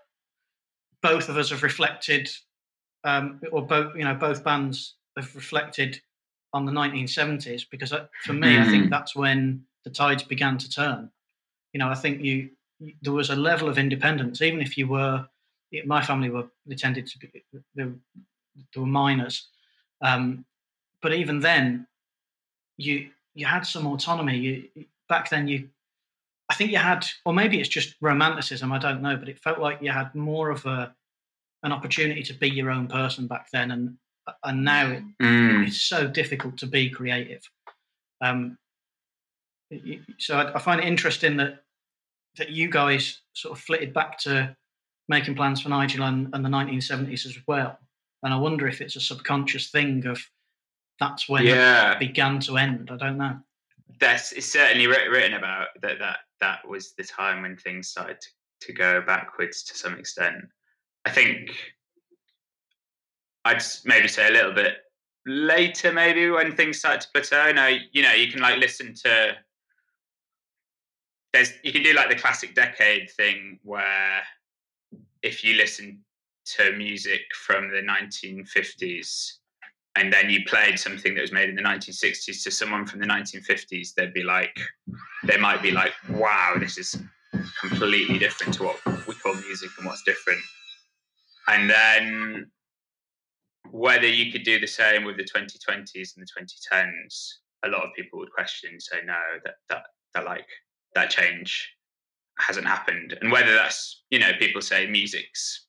[1.01, 2.29] both of us have reflected
[3.03, 6.01] um, or both you know both bands have reflected
[6.53, 7.93] on the 1970s because
[8.25, 8.89] for me I think Mhm.
[8.89, 11.11] that's when the tides began to turn.
[11.73, 12.49] You know, I think you
[13.01, 15.27] there was a level of independence, even if you were.
[15.85, 17.29] My family were they tended to be
[17.75, 17.93] they, were-
[18.73, 19.47] they were minors,
[20.01, 20.45] um,
[21.01, 21.87] but even then,
[22.77, 24.37] you you had some autonomy.
[24.37, 24.69] You
[25.07, 25.69] back then you.
[26.51, 28.71] I think you had, or maybe it's just romanticism.
[28.71, 30.95] I don't know, but it felt like you had more of a
[31.61, 33.97] an opportunity to be your own person back then, and
[34.43, 35.67] and now it, Mm.
[35.67, 37.47] it's so difficult to be creative.
[38.21, 38.57] Um,
[40.17, 41.63] so I, I find it interesting that
[42.39, 44.55] that you guys sort of flitted back to
[45.07, 47.77] making plans for Nigel and, and the 1970s as well.
[48.23, 50.19] And I wonder if it's a subconscious thing of
[50.99, 51.93] that's when Yeah.
[51.93, 52.89] it began to end.
[52.91, 53.37] I don't know.
[53.99, 58.29] that's it's certainly written about that that that was the time when things started to,
[58.67, 60.35] to go backwards to some extent
[61.05, 61.49] i think
[63.45, 64.75] i'd maybe say a little bit
[65.25, 69.33] later maybe when things started to plateau now you know you can like listen to
[71.33, 74.21] there's you can do like the classic decade thing where
[75.21, 75.99] if you listen
[76.45, 79.33] to music from the 1950s
[79.95, 83.05] and then you played something that was made in the 1960s to someone from the
[83.05, 84.57] 1950s, they'd be like,
[85.25, 86.95] they might be like, wow, this is
[87.59, 88.77] completely different to what
[89.07, 90.39] we call music and what's different.
[91.47, 92.49] and then
[93.71, 96.27] whether you could do the same with the 2020s and the
[96.73, 97.33] 2010s,
[97.65, 100.47] a lot of people would question, say no, that that that like
[100.95, 101.69] that change
[102.39, 105.67] hasn't happened, and whether that's you know people say music's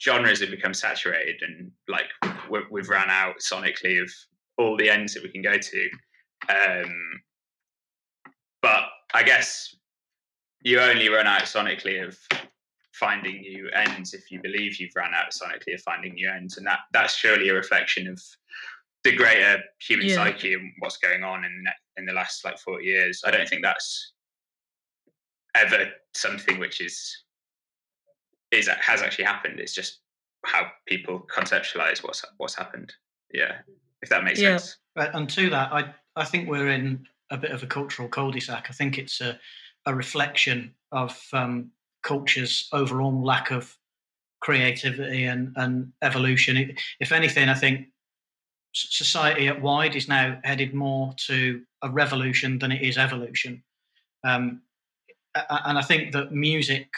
[0.00, 2.06] genres have become saturated and like
[2.48, 4.08] we've, we've ran out sonically of
[4.56, 5.90] all the ends that we can go to.
[6.48, 7.20] Um,
[8.62, 9.74] but I guess
[10.62, 12.16] you only run out sonically of
[12.92, 16.66] finding new ends if you believe you've run out sonically of finding new ends, and
[16.66, 18.20] that that's surely a reflection of
[19.04, 20.16] the greater human Yeah.
[20.16, 21.64] psyche and what's going on in
[21.96, 23.22] in the last like forty years.
[23.24, 24.12] I don't think that's
[25.58, 27.24] ever something which is
[28.50, 29.60] is has actually happened.
[29.60, 30.00] It's just
[30.46, 32.92] how people conceptualize what's what's happened.
[33.32, 33.58] Yeah,
[34.02, 34.56] if that makes Yeah.
[34.56, 34.78] sense.
[34.94, 38.66] But, and to that, I I think we're in a bit of a cultural cul-de-sac.
[38.68, 39.38] I think it's a
[39.86, 41.70] a reflection of um,
[42.02, 43.74] culture's overall lack of
[44.40, 46.76] creativity and, and evolution.
[47.00, 47.88] If anything, I think
[48.74, 53.62] society at wide is now headed more to a revolution than it is evolution.
[54.24, 54.67] Um, a- a-
[55.34, 56.88] and I think that music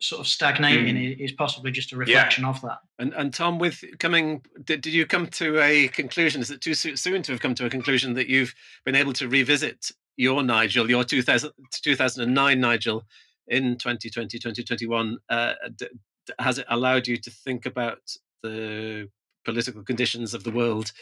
[0.00, 2.78] sort of stagnating i- is possibly just a reflection of that.
[2.98, 6.40] And and Tom, with coming, did, did you come to a conclusion?
[6.42, 9.28] Is it too soon to have come to a conclusion that you've been able to
[9.28, 13.04] revisit your Nigel, your 2000, 2009 Nigel,
[13.48, 15.18] in 2020, 2021?
[15.28, 15.86] Uh, d-
[16.26, 18.00] d- has it allowed you to think about
[18.42, 19.08] the
[19.44, 20.92] political conditions of the world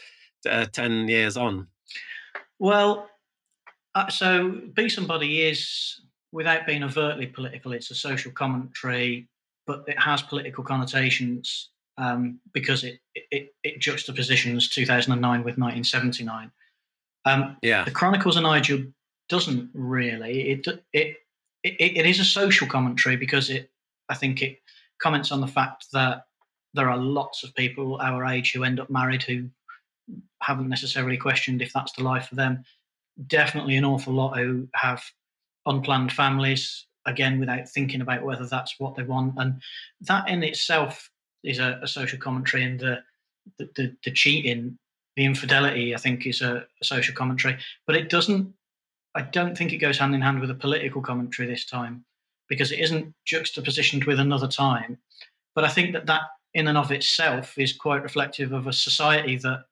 [0.49, 1.67] uh, 10 years on?
[2.59, 3.09] Well,
[3.93, 5.99] uh, so Be Somebody is,
[6.35, 9.25] without being overtly political, it's a social commentary,
[9.65, 16.51] but it has political connotations um, because it, it, it juxtapositions 2009 with 1979.
[17.23, 17.85] Um, Yeah.
[17.85, 18.83] the Chronicles of Nigel
[19.29, 20.51] doesn't really.
[20.51, 21.17] It, it
[21.63, 23.71] it it is a social commentary because it
[24.09, 24.59] I think it
[25.01, 26.25] comments on the fact that
[26.73, 29.49] there are lots of people our age who end up married who
[30.41, 32.63] haven't necessarily questioned if that's the life for them.
[33.25, 35.01] Definitely an awful lot who have
[35.65, 39.61] unplanned families again without thinking about whether that's what they want, and
[40.01, 41.09] that in itself
[41.43, 43.03] is a, a social commentary and the
[43.57, 44.77] the, the the cheating,
[45.15, 45.93] the infidelity.
[45.93, 48.53] I think is a, a social commentary, but it doesn't.
[49.15, 52.03] I don't think it goes hand in hand with a political commentary this time
[52.49, 54.97] because it isn't juxtapositioned with another time.
[55.53, 59.37] But I think that that in and of itself is quite reflective of a society
[59.37, 59.65] that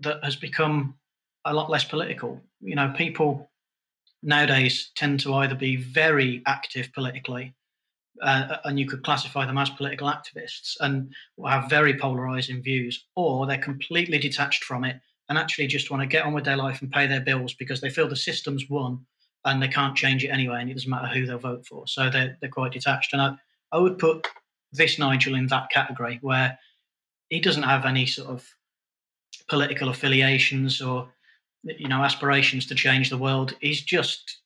[0.00, 0.94] that has become
[1.44, 2.40] a lot less political.
[2.60, 3.50] You know, people
[4.22, 7.54] nowadays tend to either be very active politically,
[8.22, 11.12] uh, and you could classify them as political activists, and
[11.46, 16.06] have very polarizing views, or they're completely detached from it and actually just want to
[16.06, 19.04] get on with their life and pay their bills because they feel the system's won
[19.44, 21.86] and they can't change it anyway, and it doesn't matter who they'll vote for.
[21.86, 23.34] So they're they're quite detached, and I
[23.72, 24.26] I would put
[24.72, 26.58] this Nigel in that category where
[27.28, 28.46] he doesn't have any sort of
[29.48, 31.08] political affiliations or
[31.78, 33.54] you know aspirations to change the world.
[33.60, 34.40] He's just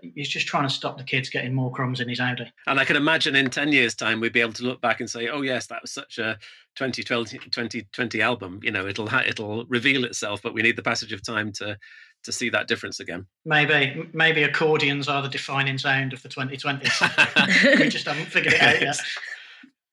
[0.00, 2.50] he's just trying to stop the kids getting more crumbs in his Audi.
[2.66, 5.08] And I can imagine in 10 years' time, we'd be able to look back and
[5.08, 6.38] say, oh, yes, that was such a
[6.76, 8.60] 2020, 2020 album.
[8.62, 11.78] You know, it'll it'll reveal itself, but we need the passage of time to,
[12.24, 13.26] to see that difference again.
[13.44, 17.78] Maybe maybe accordions are the defining sound of the 2020s.
[17.78, 19.00] we just haven't figured it out yet.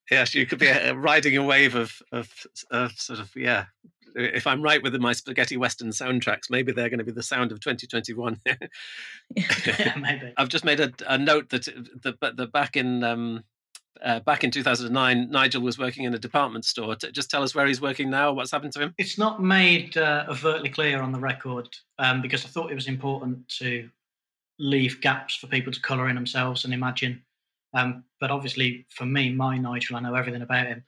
[0.10, 2.30] Yes, you could be riding a wave of, of,
[2.70, 3.68] of sort of, yeah.
[4.16, 7.52] If I'm right with my spaghetti western soundtracks, maybe they're going to be the sound
[7.52, 8.40] of 2021.
[8.46, 8.56] yeah,
[10.00, 10.34] maybe.
[10.38, 13.44] I've just made a, a note that the, but the back in um,
[14.02, 16.96] uh, back in 2009, Nigel was working in a department store.
[16.96, 18.34] T- just tell us where he's working now.
[18.34, 18.96] What's happened to him?
[18.98, 22.88] It's not made uh, overtly clear on the record um, because I thought it was
[22.88, 23.90] important to
[24.60, 27.22] leave gaps for people to colour in themselves and imagine.
[27.74, 30.84] Um, but obviously, for me, my Nigel, I know everything about him.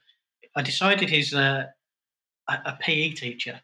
[0.56, 1.72] I decided his a,
[2.48, 3.60] a, a PE teacher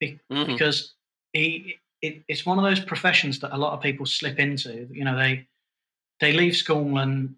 [0.00, 0.46] be- Mhm.
[0.46, 0.94] because
[1.32, 4.88] he it, it's one of those professions that a lot of people slip into.
[4.90, 5.46] You know, they
[6.20, 7.34] they leave school and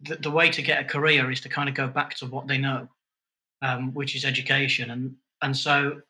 [0.00, 2.46] the, the way to get a career is to kind of go back to what
[2.48, 2.88] they know,
[3.62, 4.90] um, which is education.
[4.90, 6.02] And and so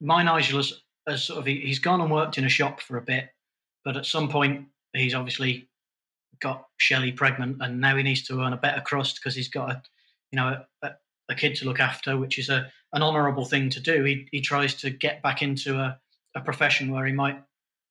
[0.00, 2.96] my Nigel has, has sort of he, he's gone and worked in a shop for
[2.96, 3.28] a bit,
[3.84, 5.68] but at some point he's obviously
[6.40, 9.70] got Shelley pregnant, and now he needs to earn a better crust because he's got
[9.70, 9.82] a
[10.32, 10.90] you know a,
[11.30, 14.04] a kid to look after, which is a an honourable thing to do.
[14.04, 15.98] He he tries to get back into a,
[16.34, 17.42] a profession where he might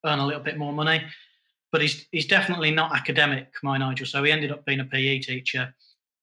[0.05, 1.03] earn a little bit more money,
[1.71, 4.05] but he's he's definitely not academic, my Nigel.
[4.05, 5.73] So he ended up being a PE teacher,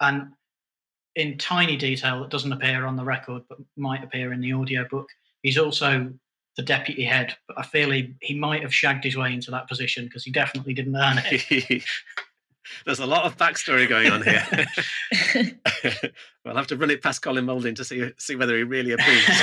[0.01, 0.29] and
[1.17, 4.87] in tiny detail that doesn't appear on the record but might appear in the audio
[4.89, 5.09] book.
[5.43, 6.13] He's also
[6.57, 9.69] the deputy head, but I feel he, he might have shagged his way into that
[9.69, 11.85] position because he definitely didn't earn it.
[12.85, 14.45] There's a lot of backstory going on here.
[16.45, 19.43] we'll have to run it past Colin Moulding to see see whether he really approves.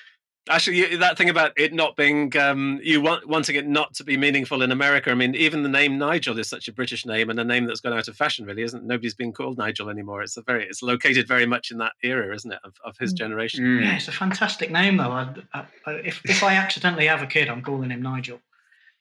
[0.50, 4.04] Actually, you, that thing about it not being um, you want wanting it not to
[4.04, 5.10] be meaningful in America.
[5.10, 7.80] I mean, even the name Nigel is such a British name and a name that's
[7.80, 8.44] gone out of fashion.
[8.44, 8.84] Really, isn't?
[8.84, 10.22] Nobody's being called Nigel anymore.
[10.22, 13.14] It's a very it's located very much in that era, isn't it, of, of his
[13.14, 13.80] generation?
[13.82, 15.12] Yeah, it's a fantastic name though.
[15.12, 18.38] I, I, if if I accidentally have a kid, I'm calling him Nigel.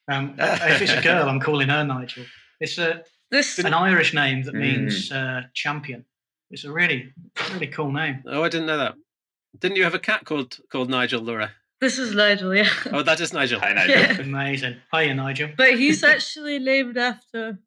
[0.07, 2.23] Um, if it's a girl, I'm calling her Nigel.
[2.63, 6.05] It's a This an Irish name that means uh, champion.
[6.49, 7.13] It's a really
[7.51, 8.23] really cool name.
[8.25, 8.95] Oh, I didn't know that.
[9.59, 11.51] Didn't you have a cat called called Nigel, Laura?
[11.81, 12.69] this is Nigel, yeah.
[12.93, 13.59] Oh, that is Nigel.
[13.59, 13.95] Hi, Nigel.
[13.99, 14.21] Yeah.
[14.21, 14.75] Amazing.
[14.93, 15.49] Hiya, Nigel.
[15.57, 17.59] But he's actually named after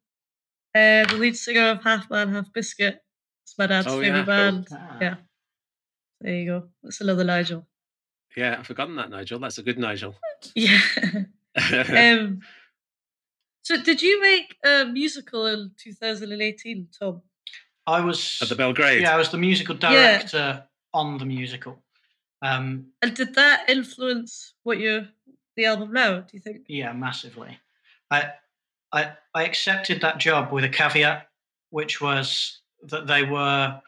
[0.75, 2.99] uh, the lead singer of Half Man, Half Biscuit.
[3.45, 4.35] It's my dad's Oh, yeah, favorite cool.
[4.35, 4.67] band.
[4.73, 4.99] Ah.
[5.03, 5.15] Yeah.
[6.23, 6.69] There you go.
[6.83, 7.67] That's another Nigel.
[8.35, 9.39] Yeah, I've forgotten that Nigel.
[9.39, 10.15] That's a good Nigel.
[10.55, 10.81] Yeah.
[11.57, 12.41] um,
[13.67, 17.21] so, did you make a musical in 2018, Tom?
[17.85, 19.03] I was At the Belgrade.
[19.03, 20.63] Yeah, I was the musical director
[20.95, 21.83] on the musical.
[22.43, 25.09] Um, And did that influence what you
[25.57, 26.21] the album now?
[26.21, 26.67] Do you think?
[26.69, 27.59] yeah, massively.
[28.09, 28.35] I,
[28.93, 31.27] I, I accepted that job with a caveat,
[31.71, 33.81] which was that they were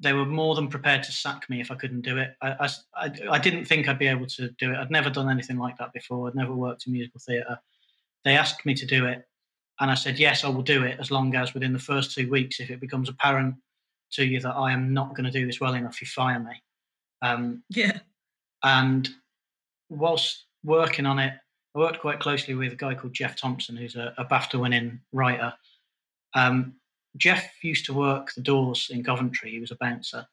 [0.00, 2.34] they were more than prepared to sack me if I couldn't do it.
[2.42, 2.68] I
[3.30, 4.76] I didn't think I'd be able to do it.
[4.76, 6.26] I'd never done anything like that before.
[6.26, 7.60] I'd never worked in musical theatre.
[8.24, 9.26] They asked me to do it,
[9.80, 12.30] and I said yes, I will do it as long as within the first two
[12.30, 13.56] weeks, if it becomes apparent
[14.12, 16.62] to you that I am not going to do this well enough, you fire me.
[17.22, 17.98] Um, Yeah.
[18.62, 19.08] and
[19.88, 21.34] whilst working on it,
[21.74, 25.00] I worked quite closely with a guy called Geoff Thompson, who's a, a BAFTA winning
[25.12, 25.54] writer.
[26.34, 26.74] Um,
[27.16, 29.50] Geoff used to work the doors in Coventry.
[29.50, 30.26] He was a bouncer.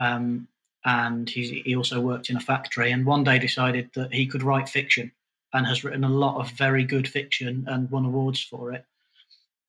[0.00, 0.48] Um,
[0.84, 2.90] and he, he also worked in a factory.
[2.90, 5.12] And one day decided that he could write fiction
[5.52, 8.84] and has written a lot of very good fiction and won awards for it.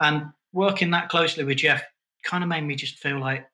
[0.02, 1.82] And working that closely with Geoff
[2.24, 3.48] kind of made me just feel like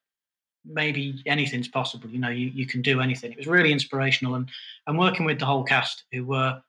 [0.65, 2.09] maybe anything's possible.
[2.09, 3.31] You know, you, you can do anything.
[3.31, 4.35] It was really inspirational.
[4.35, 4.49] And,
[4.87, 6.61] and working with the whole cast, who were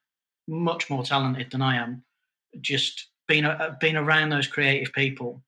[0.49, 2.03] much more talented than I am,
[2.61, 5.43] just being, a, being around those creative people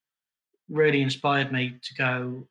[0.68, 2.46] really inspired me to go,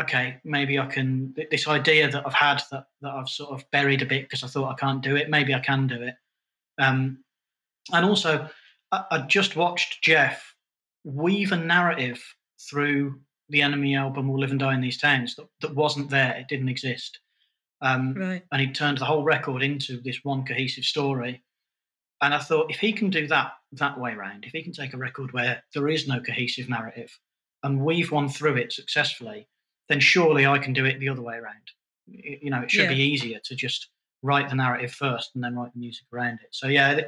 [0.00, 4.02] okay, maybe I can, this idea that I've had that, that I've sort of buried
[4.02, 6.14] a bit because I thought I can't do it, maybe I can do it.
[6.80, 7.24] Um,
[7.92, 8.48] and also,
[8.92, 10.54] I, I just watched Geoff
[11.04, 12.22] weave a narrative
[12.68, 16.36] through the Enemy album "We'll Live and Die in These Towns" that, that wasn't there;
[16.36, 17.18] it didn't exist.
[17.82, 18.42] Um, Right.
[18.52, 21.42] and he turned the whole record into this one cohesive story.
[22.22, 24.92] And I thought, if he can do that that way round, if he can take
[24.92, 27.18] a record where there is no cohesive narrative
[27.62, 29.48] and weave one through it successfully,
[29.88, 31.70] then surely I can do it the other way around.
[32.06, 32.94] You know, it should Yeah.
[32.94, 33.88] be easier to just
[34.22, 36.48] write the narrative first and then write the music around it.
[36.50, 37.06] So yeah, th-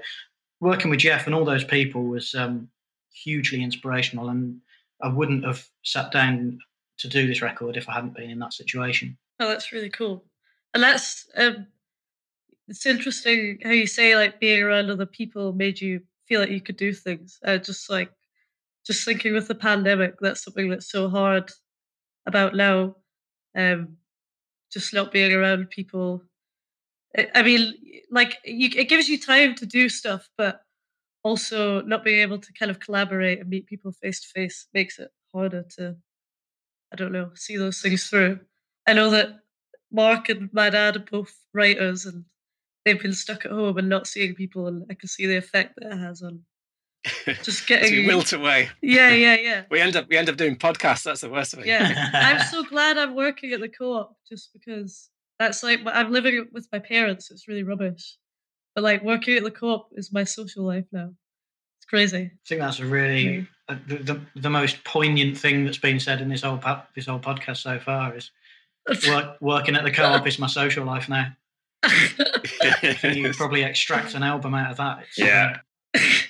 [0.61, 2.69] working with Geoff and all those people was um,
[3.13, 4.61] hugely inspirational, and
[5.03, 6.59] I wouldn't have sat down
[6.99, 9.19] to do this record if I hadn't been in that situation.
[9.41, 10.25] Oh, that's really cool.
[10.75, 11.67] And that's um
[12.69, 16.61] it's interesting how you say like being around other people made you feel like you
[16.61, 17.39] could do things.
[17.45, 18.11] Uh, just like
[18.87, 21.51] just thinking with the pandemic, that's something that's so hard
[22.27, 22.97] about now.
[23.57, 23.97] Um
[24.73, 26.23] just not being around people.
[27.17, 27.75] I- mean,
[28.11, 30.63] like you, it gives you time to do stuff, but
[31.23, 34.99] also not being able to kind of collaborate and meet people face to face makes
[34.99, 35.97] it harder to,
[36.93, 38.41] I don't know, see those things through.
[38.87, 39.29] I know that
[39.91, 42.25] Mark and my dad are both writers, and
[42.85, 45.75] they've been stuck at home and not seeing people, and I can see the effect
[45.77, 46.45] that it has on
[47.43, 48.71] just getting we wilt away.
[48.81, 49.63] Yeah, yeah, yeah.
[49.71, 51.03] We end up we end up doing podcasts.
[51.05, 51.67] That's the worst of it.
[51.67, 55.11] Yeah, I'm so glad I'm working at the co-op just because
[55.43, 57.31] that's like I'm living with my parents.
[57.31, 58.17] It's really rubbish,
[58.75, 61.11] but like working at the co-op is my social life now.
[61.79, 62.31] It's crazy.
[62.33, 66.21] I think that's a really uh, the, the the most poignant thing that's been said
[66.21, 68.31] in this whole po- this whole podcast so far is
[69.09, 71.33] work, working at the co-op is my social life now.
[73.03, 75.01] You probably extract an album out of that.
[75.03, 75.59] It's, Yeah.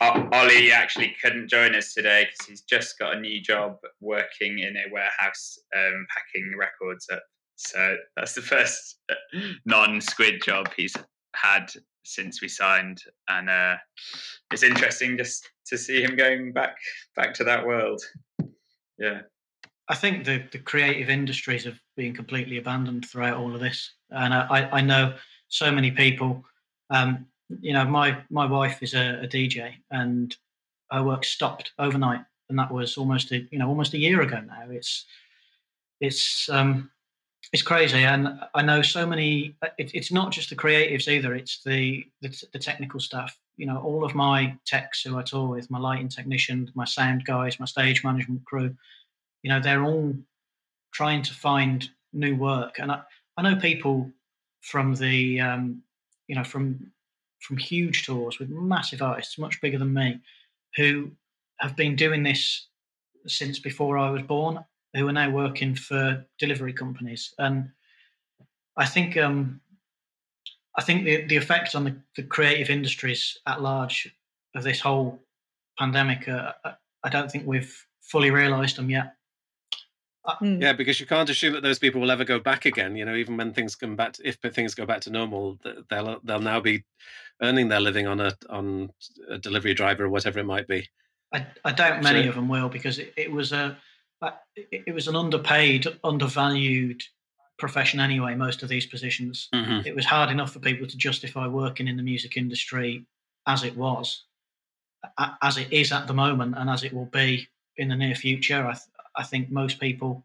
[0.00, 4.58] O- Ollie actually couldn't join us today because he's just got a new job working
[4.58, 7.22] in a warehouse um, packing records up.
[7.68, 9.14] So that's the first uh,
[9.64, 10.94] non-squid job he's
[11.34, 11.72] had
[12.04, 12.98] since we signed,
[13.28, 13.76] and uh,
[14.52, 16.76] it's interesting just to see him going back
[17.16, 18.02] back to that world.
[18.98, 19.22] Yeah.
[19.88, 24.34] I think the, the creative industries have been completely abandoned throughout all of this, and
[24.34, 25.14] I, I- I know
[25.48, 26.44] so many people.
[26.90, 27.26] Um,
[27.60, 30.34] you know, my my wife is a, a DJ, and
[30.90, 34.40] her work stopped overnight, and that was almost a you know almost a year ago
[34.40, 34.64] now.
[34.70, 35.04] It's
[36.00, 36.90] it's um,
[37.52, 39.56] it's crazy, and I know so many.
[39.78, 43.36] It, it's not just the creatives either; it's the the, the technical staff.
[43.56, 47.24] you know, all of my techs who I tour with, my lighting technicians, my sound
[47.24, 48.74] guys, my stage management crew,
[49.42, 50.14] you know, they're all
[50.92, 52.78] trying to find new work.
[52.78, 53.02] And I,
[53.36, 54.10] I know people
[54.60, 55.82] from the, um,
[56.28, 56.92] you know, from
[57.40, 60.20] from huge tours with massive artists, much bigger than me,
[60.76, 61.10] who
[61.58, 62.68] have been doing this
[63.26, 64.64] since before I was born,
[64.94, 67.34] who are now working for delivery companies.
[67.38, 67.70] And
[68.76, 69.60] I think um,
[70.76, 74.14] I think the, the effect on the, the creative industries at large
[74.54, 75.20] of this whole
[75.78, 76.52] pandemic, uh,
[77.04, 79.14] I don't think we've fully realised them yet.
[80.40, 80.62] Mm.
[80.62, 82.94] Yeah, because you can't assume that those people will ever go back again.
[82.94, 85.58] You know, even when things come back, to, if things go back to normal,
[85.90, 86.84] they'll they'll now be
[87.42, 88.90] earning their living on a on
[89.28, 90.88] a delivery driver or whatever it might be.
[91.34, 93.74] I, I doubt many So- of them will because it, it was a uh,
[94.56, 97.02] it, was an underpaid, undervalued
[97.58, 98.34] profession anyway.
[98.34, 99.84] Most of these positions, Mhm.
[99.86, 103.06] it was hard enough for people to justify working in the music industry
[103.46, 104.24] as it was,
[105.42, 108.66] as it is at the moment, and as it will be in the near future.
[108.66, 110.24] I th- I think most people,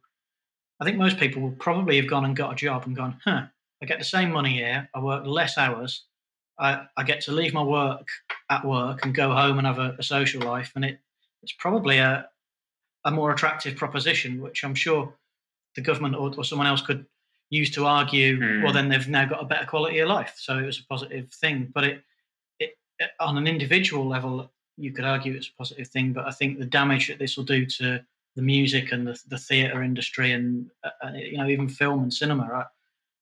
[0.80, 3.48] I think most people will probably have gone and got a job and gone, huh,
[3.82, 4.90] I get the same money here.
[4.94, 6.06] I work less hours.
[6.58, 8.08] I, I get to leave my work
[8.50, 11.00] at work and go home and have a, a social life, and it
[11.44, 12.30] it's probably a
[13.08, 15.14] a more attractive proposition, which I'm sure
[15.76, 17.06] the government or, or someone else could
[17.50, 18.38] use to argue.
[18.38, 18.64] Hmm.
[18.64, 21.32] Well, then they've now got a better quality of life, so it was a positive
[21.32, 21.72] thing.
[21.74, 22.04] But it,
[22.60, 26.12] it, it on an individual level, you could argue it's a positive thing.
[26.12, 28.04] But I think the damage that this will do to
[28.36, 32.14] the music and the, the theatre industry and uh, uh, you know even film and
[32.14, 32.68] cinema,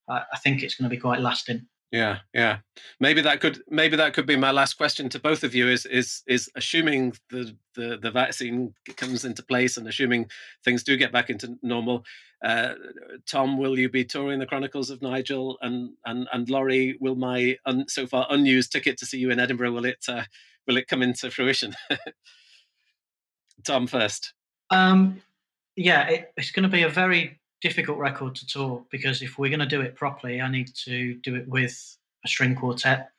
[0.09, 1.67] I I think it's going to be quite lasting.
[1.95, 2.57] Yeah, yeah.
[2.99, 5.69] Maybe that could maybe that could be my last question to both of you.
[5.69, 10.29] Is is is assuming the the, the vaccine comes into place and assuming
[10.65, 12.03] things do get back into normal.
[12.43, 12.73] Uh,
[13.25, 16.97] Tom, will you be touring the Chronicles of Nigel and and and Laurie?
[16.99, 20.23] Will my un, so far unused ticket to see you in Edinburgh will it uh,
[20.67, 21.75] will it come into fruition?
[23.65, 24.33] Tom first.
[24.69, 25.21] Um,
[25.77, 29.49] yeah, it, it's going to be a very difficult record to tour because if we're
[29.49, 33.09] going to do it properly, I need to do it with a string quartet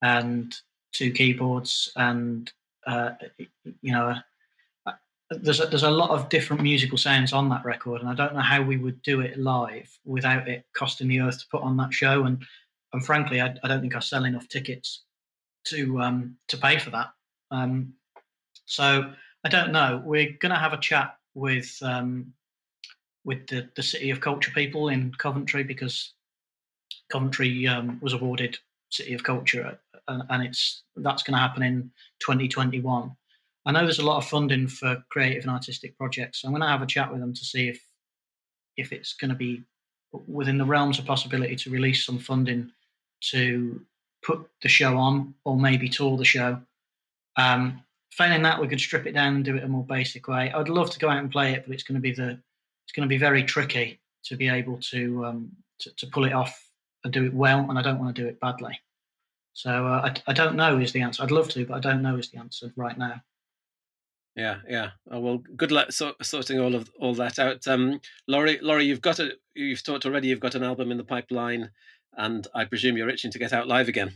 [0.00, 0.56] and
[0.92, 2.50] two keyboards and
[2.86, 3.10] uh,
[3.82, 4.14] you know,
[4.86, 4.92] uh,
[5.30, 8.34] there's a, there's a lot of different musical sounds on that record, and I don't
[8.34, 11.76] know how we would do it live without it costing the earth to put on
[11.76, 12.24] that show.
[12.24, 12.42] And
[12.94, 15.04] and frankly, I, I don't think I sell enough tickets
[15.66, 17.08] to um, to pay for that.
[17.50, 17.92] Um,
[18.64, 19.12] so
[19.44, 20.02] I don't know.
[20.04, 22.32] We're going to have a chat with um,
[23.24, 26.14] with the, the City of Culture people in Coventry because
[27.10, 28.58] Coventry um, was awarded
[28.90, 31.90] City of Culture, and, and it's that's going to happen in
[32.20, 33.14] 2021.
[33.66, 36.40] I know there's a lot of funding for creative and artistic projects.
[36.40, 37.80] So I'm going to have a chat with them to see if
[38.76, 39.62] if it's going to be
[40.26, 42.70] within the realms of possibility to release some funding
[43.20, 43.80] to
[44.24, 46.60] put the show on or maybe tour the show.
[47.36, 50.50] Um, failing that, we could strip it down and do it a more basic way.
[50.52, 52.38] I'd love to go out and play it, but it's going to be the
[52.90, 56.32] it's going to be very tricky to be able to um, to, to pull it
[56.32, 56.68] off
[57.04, 58.80] and do it well, and I don't want to do it badly.
[59.52, 61.22] So uh, I, I don't know is the answer.
[61.22, 63.22] I'd love to, but I don't know is the answer right now.
[64.34, 64.90] Yeah, yeah.
[65.08, 67.68] Oh, well, good luck so, sorting all of all that out.
[67.68, 70.26] Um, Laurie, Laurie, you've got a you've talked already.
[70.26, 71.70] You've got an album in the pipeline,
[72.16, 74.10] and I presume you're itching to get out live again.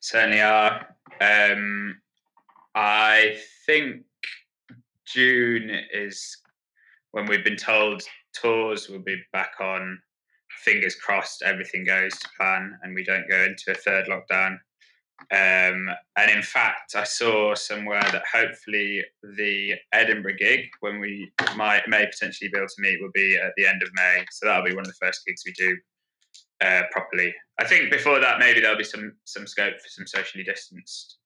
[0.00, 0.96] Certainly are.
[1.20, 2.00] Um,
[2.74, 4.02] I think
[5.06, 6.39] June is
[7.12, 8.02] when we've been told
[8.34, 9.98] tours will be back on.
[10.64, 14.58] Fingers crossed, everything goes to plan and we don't go into a third lockdown.
[15.32, 19.04] Um, and in fact, I saw somewhere that hopefully
[19.36, 23.52] the Edinburgh gig, when we might may potentially be able to meet, will be at
[23.56, 24.24] the end of May.
[24.30, 25.76] So that'll be one of the first gigs we do
[26.62, 27.34] uh, properly.
[27.58, 31.18] I think before that, maybe there'll be some some scope for some socially distanced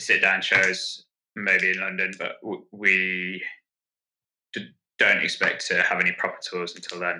[0.00, 1.04] sit down shows,
[1.36, 2.36] maybe in London, but
[2.72, 3.42] we
[5.00, 7.18] don't expect to have any proper tours until then,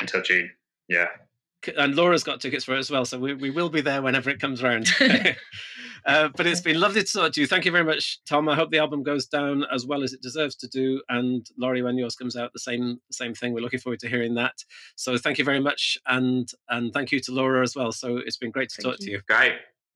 [0.00, 0.50] until June.
[0.88, 1.06] Yeah.
[1.76, 4.28] And Laura's got tickets for it as well, so we, we will be there whenever
[4.28, 4.88] it comes round.
[6.06, 7.46] uh, but it's been lovely to talk to you.
[7.46, 8.48] Thank you very much, Tom.
[8.48, 11.00] I hope the album goes down as well as it deserves to do.
[11.08, 13.52] And Laurie, when yours comes out, the same same thing.
[13.52, 14.54] We're looking forward to hearing that.
[14.96, 17.90] So thank you very much, and and thank you to Laura as well.
[17.90, 19.20] So it's been great to talk to you.
[19.28, 19.54] Great.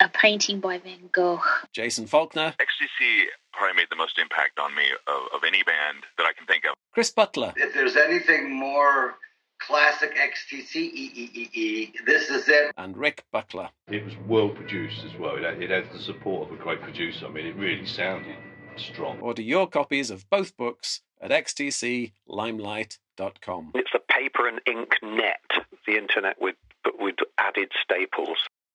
[0.00, 1.40] a painting by Van Gogh.
[1.72, 6.24] Jason Falkner, XTC probably made the most impact on me of, of any band that
[6.24, 6.74] I can think of.
[6.92, 9.16] Chris Butler, If there's anything more
[9.60, 12.72] classic XTC, e, e, e, e, this is it.
[12.76, 13.68] and Rick Buckler.
[13.88, 15.36] It was well produced as well.
[15.36, 17.26] It had, it had the support of a great producer.
[17.26, 18.36] I mean, it really sounded
[18.76, 19.20] strong.
[19.20, 23.72] Order your copies of both books at xtclimelight.com.
[23.74, 25.40] It's a paper and ink net,
[25.86, 26.54] the internet with
[26.84, 28.38] but with added staples.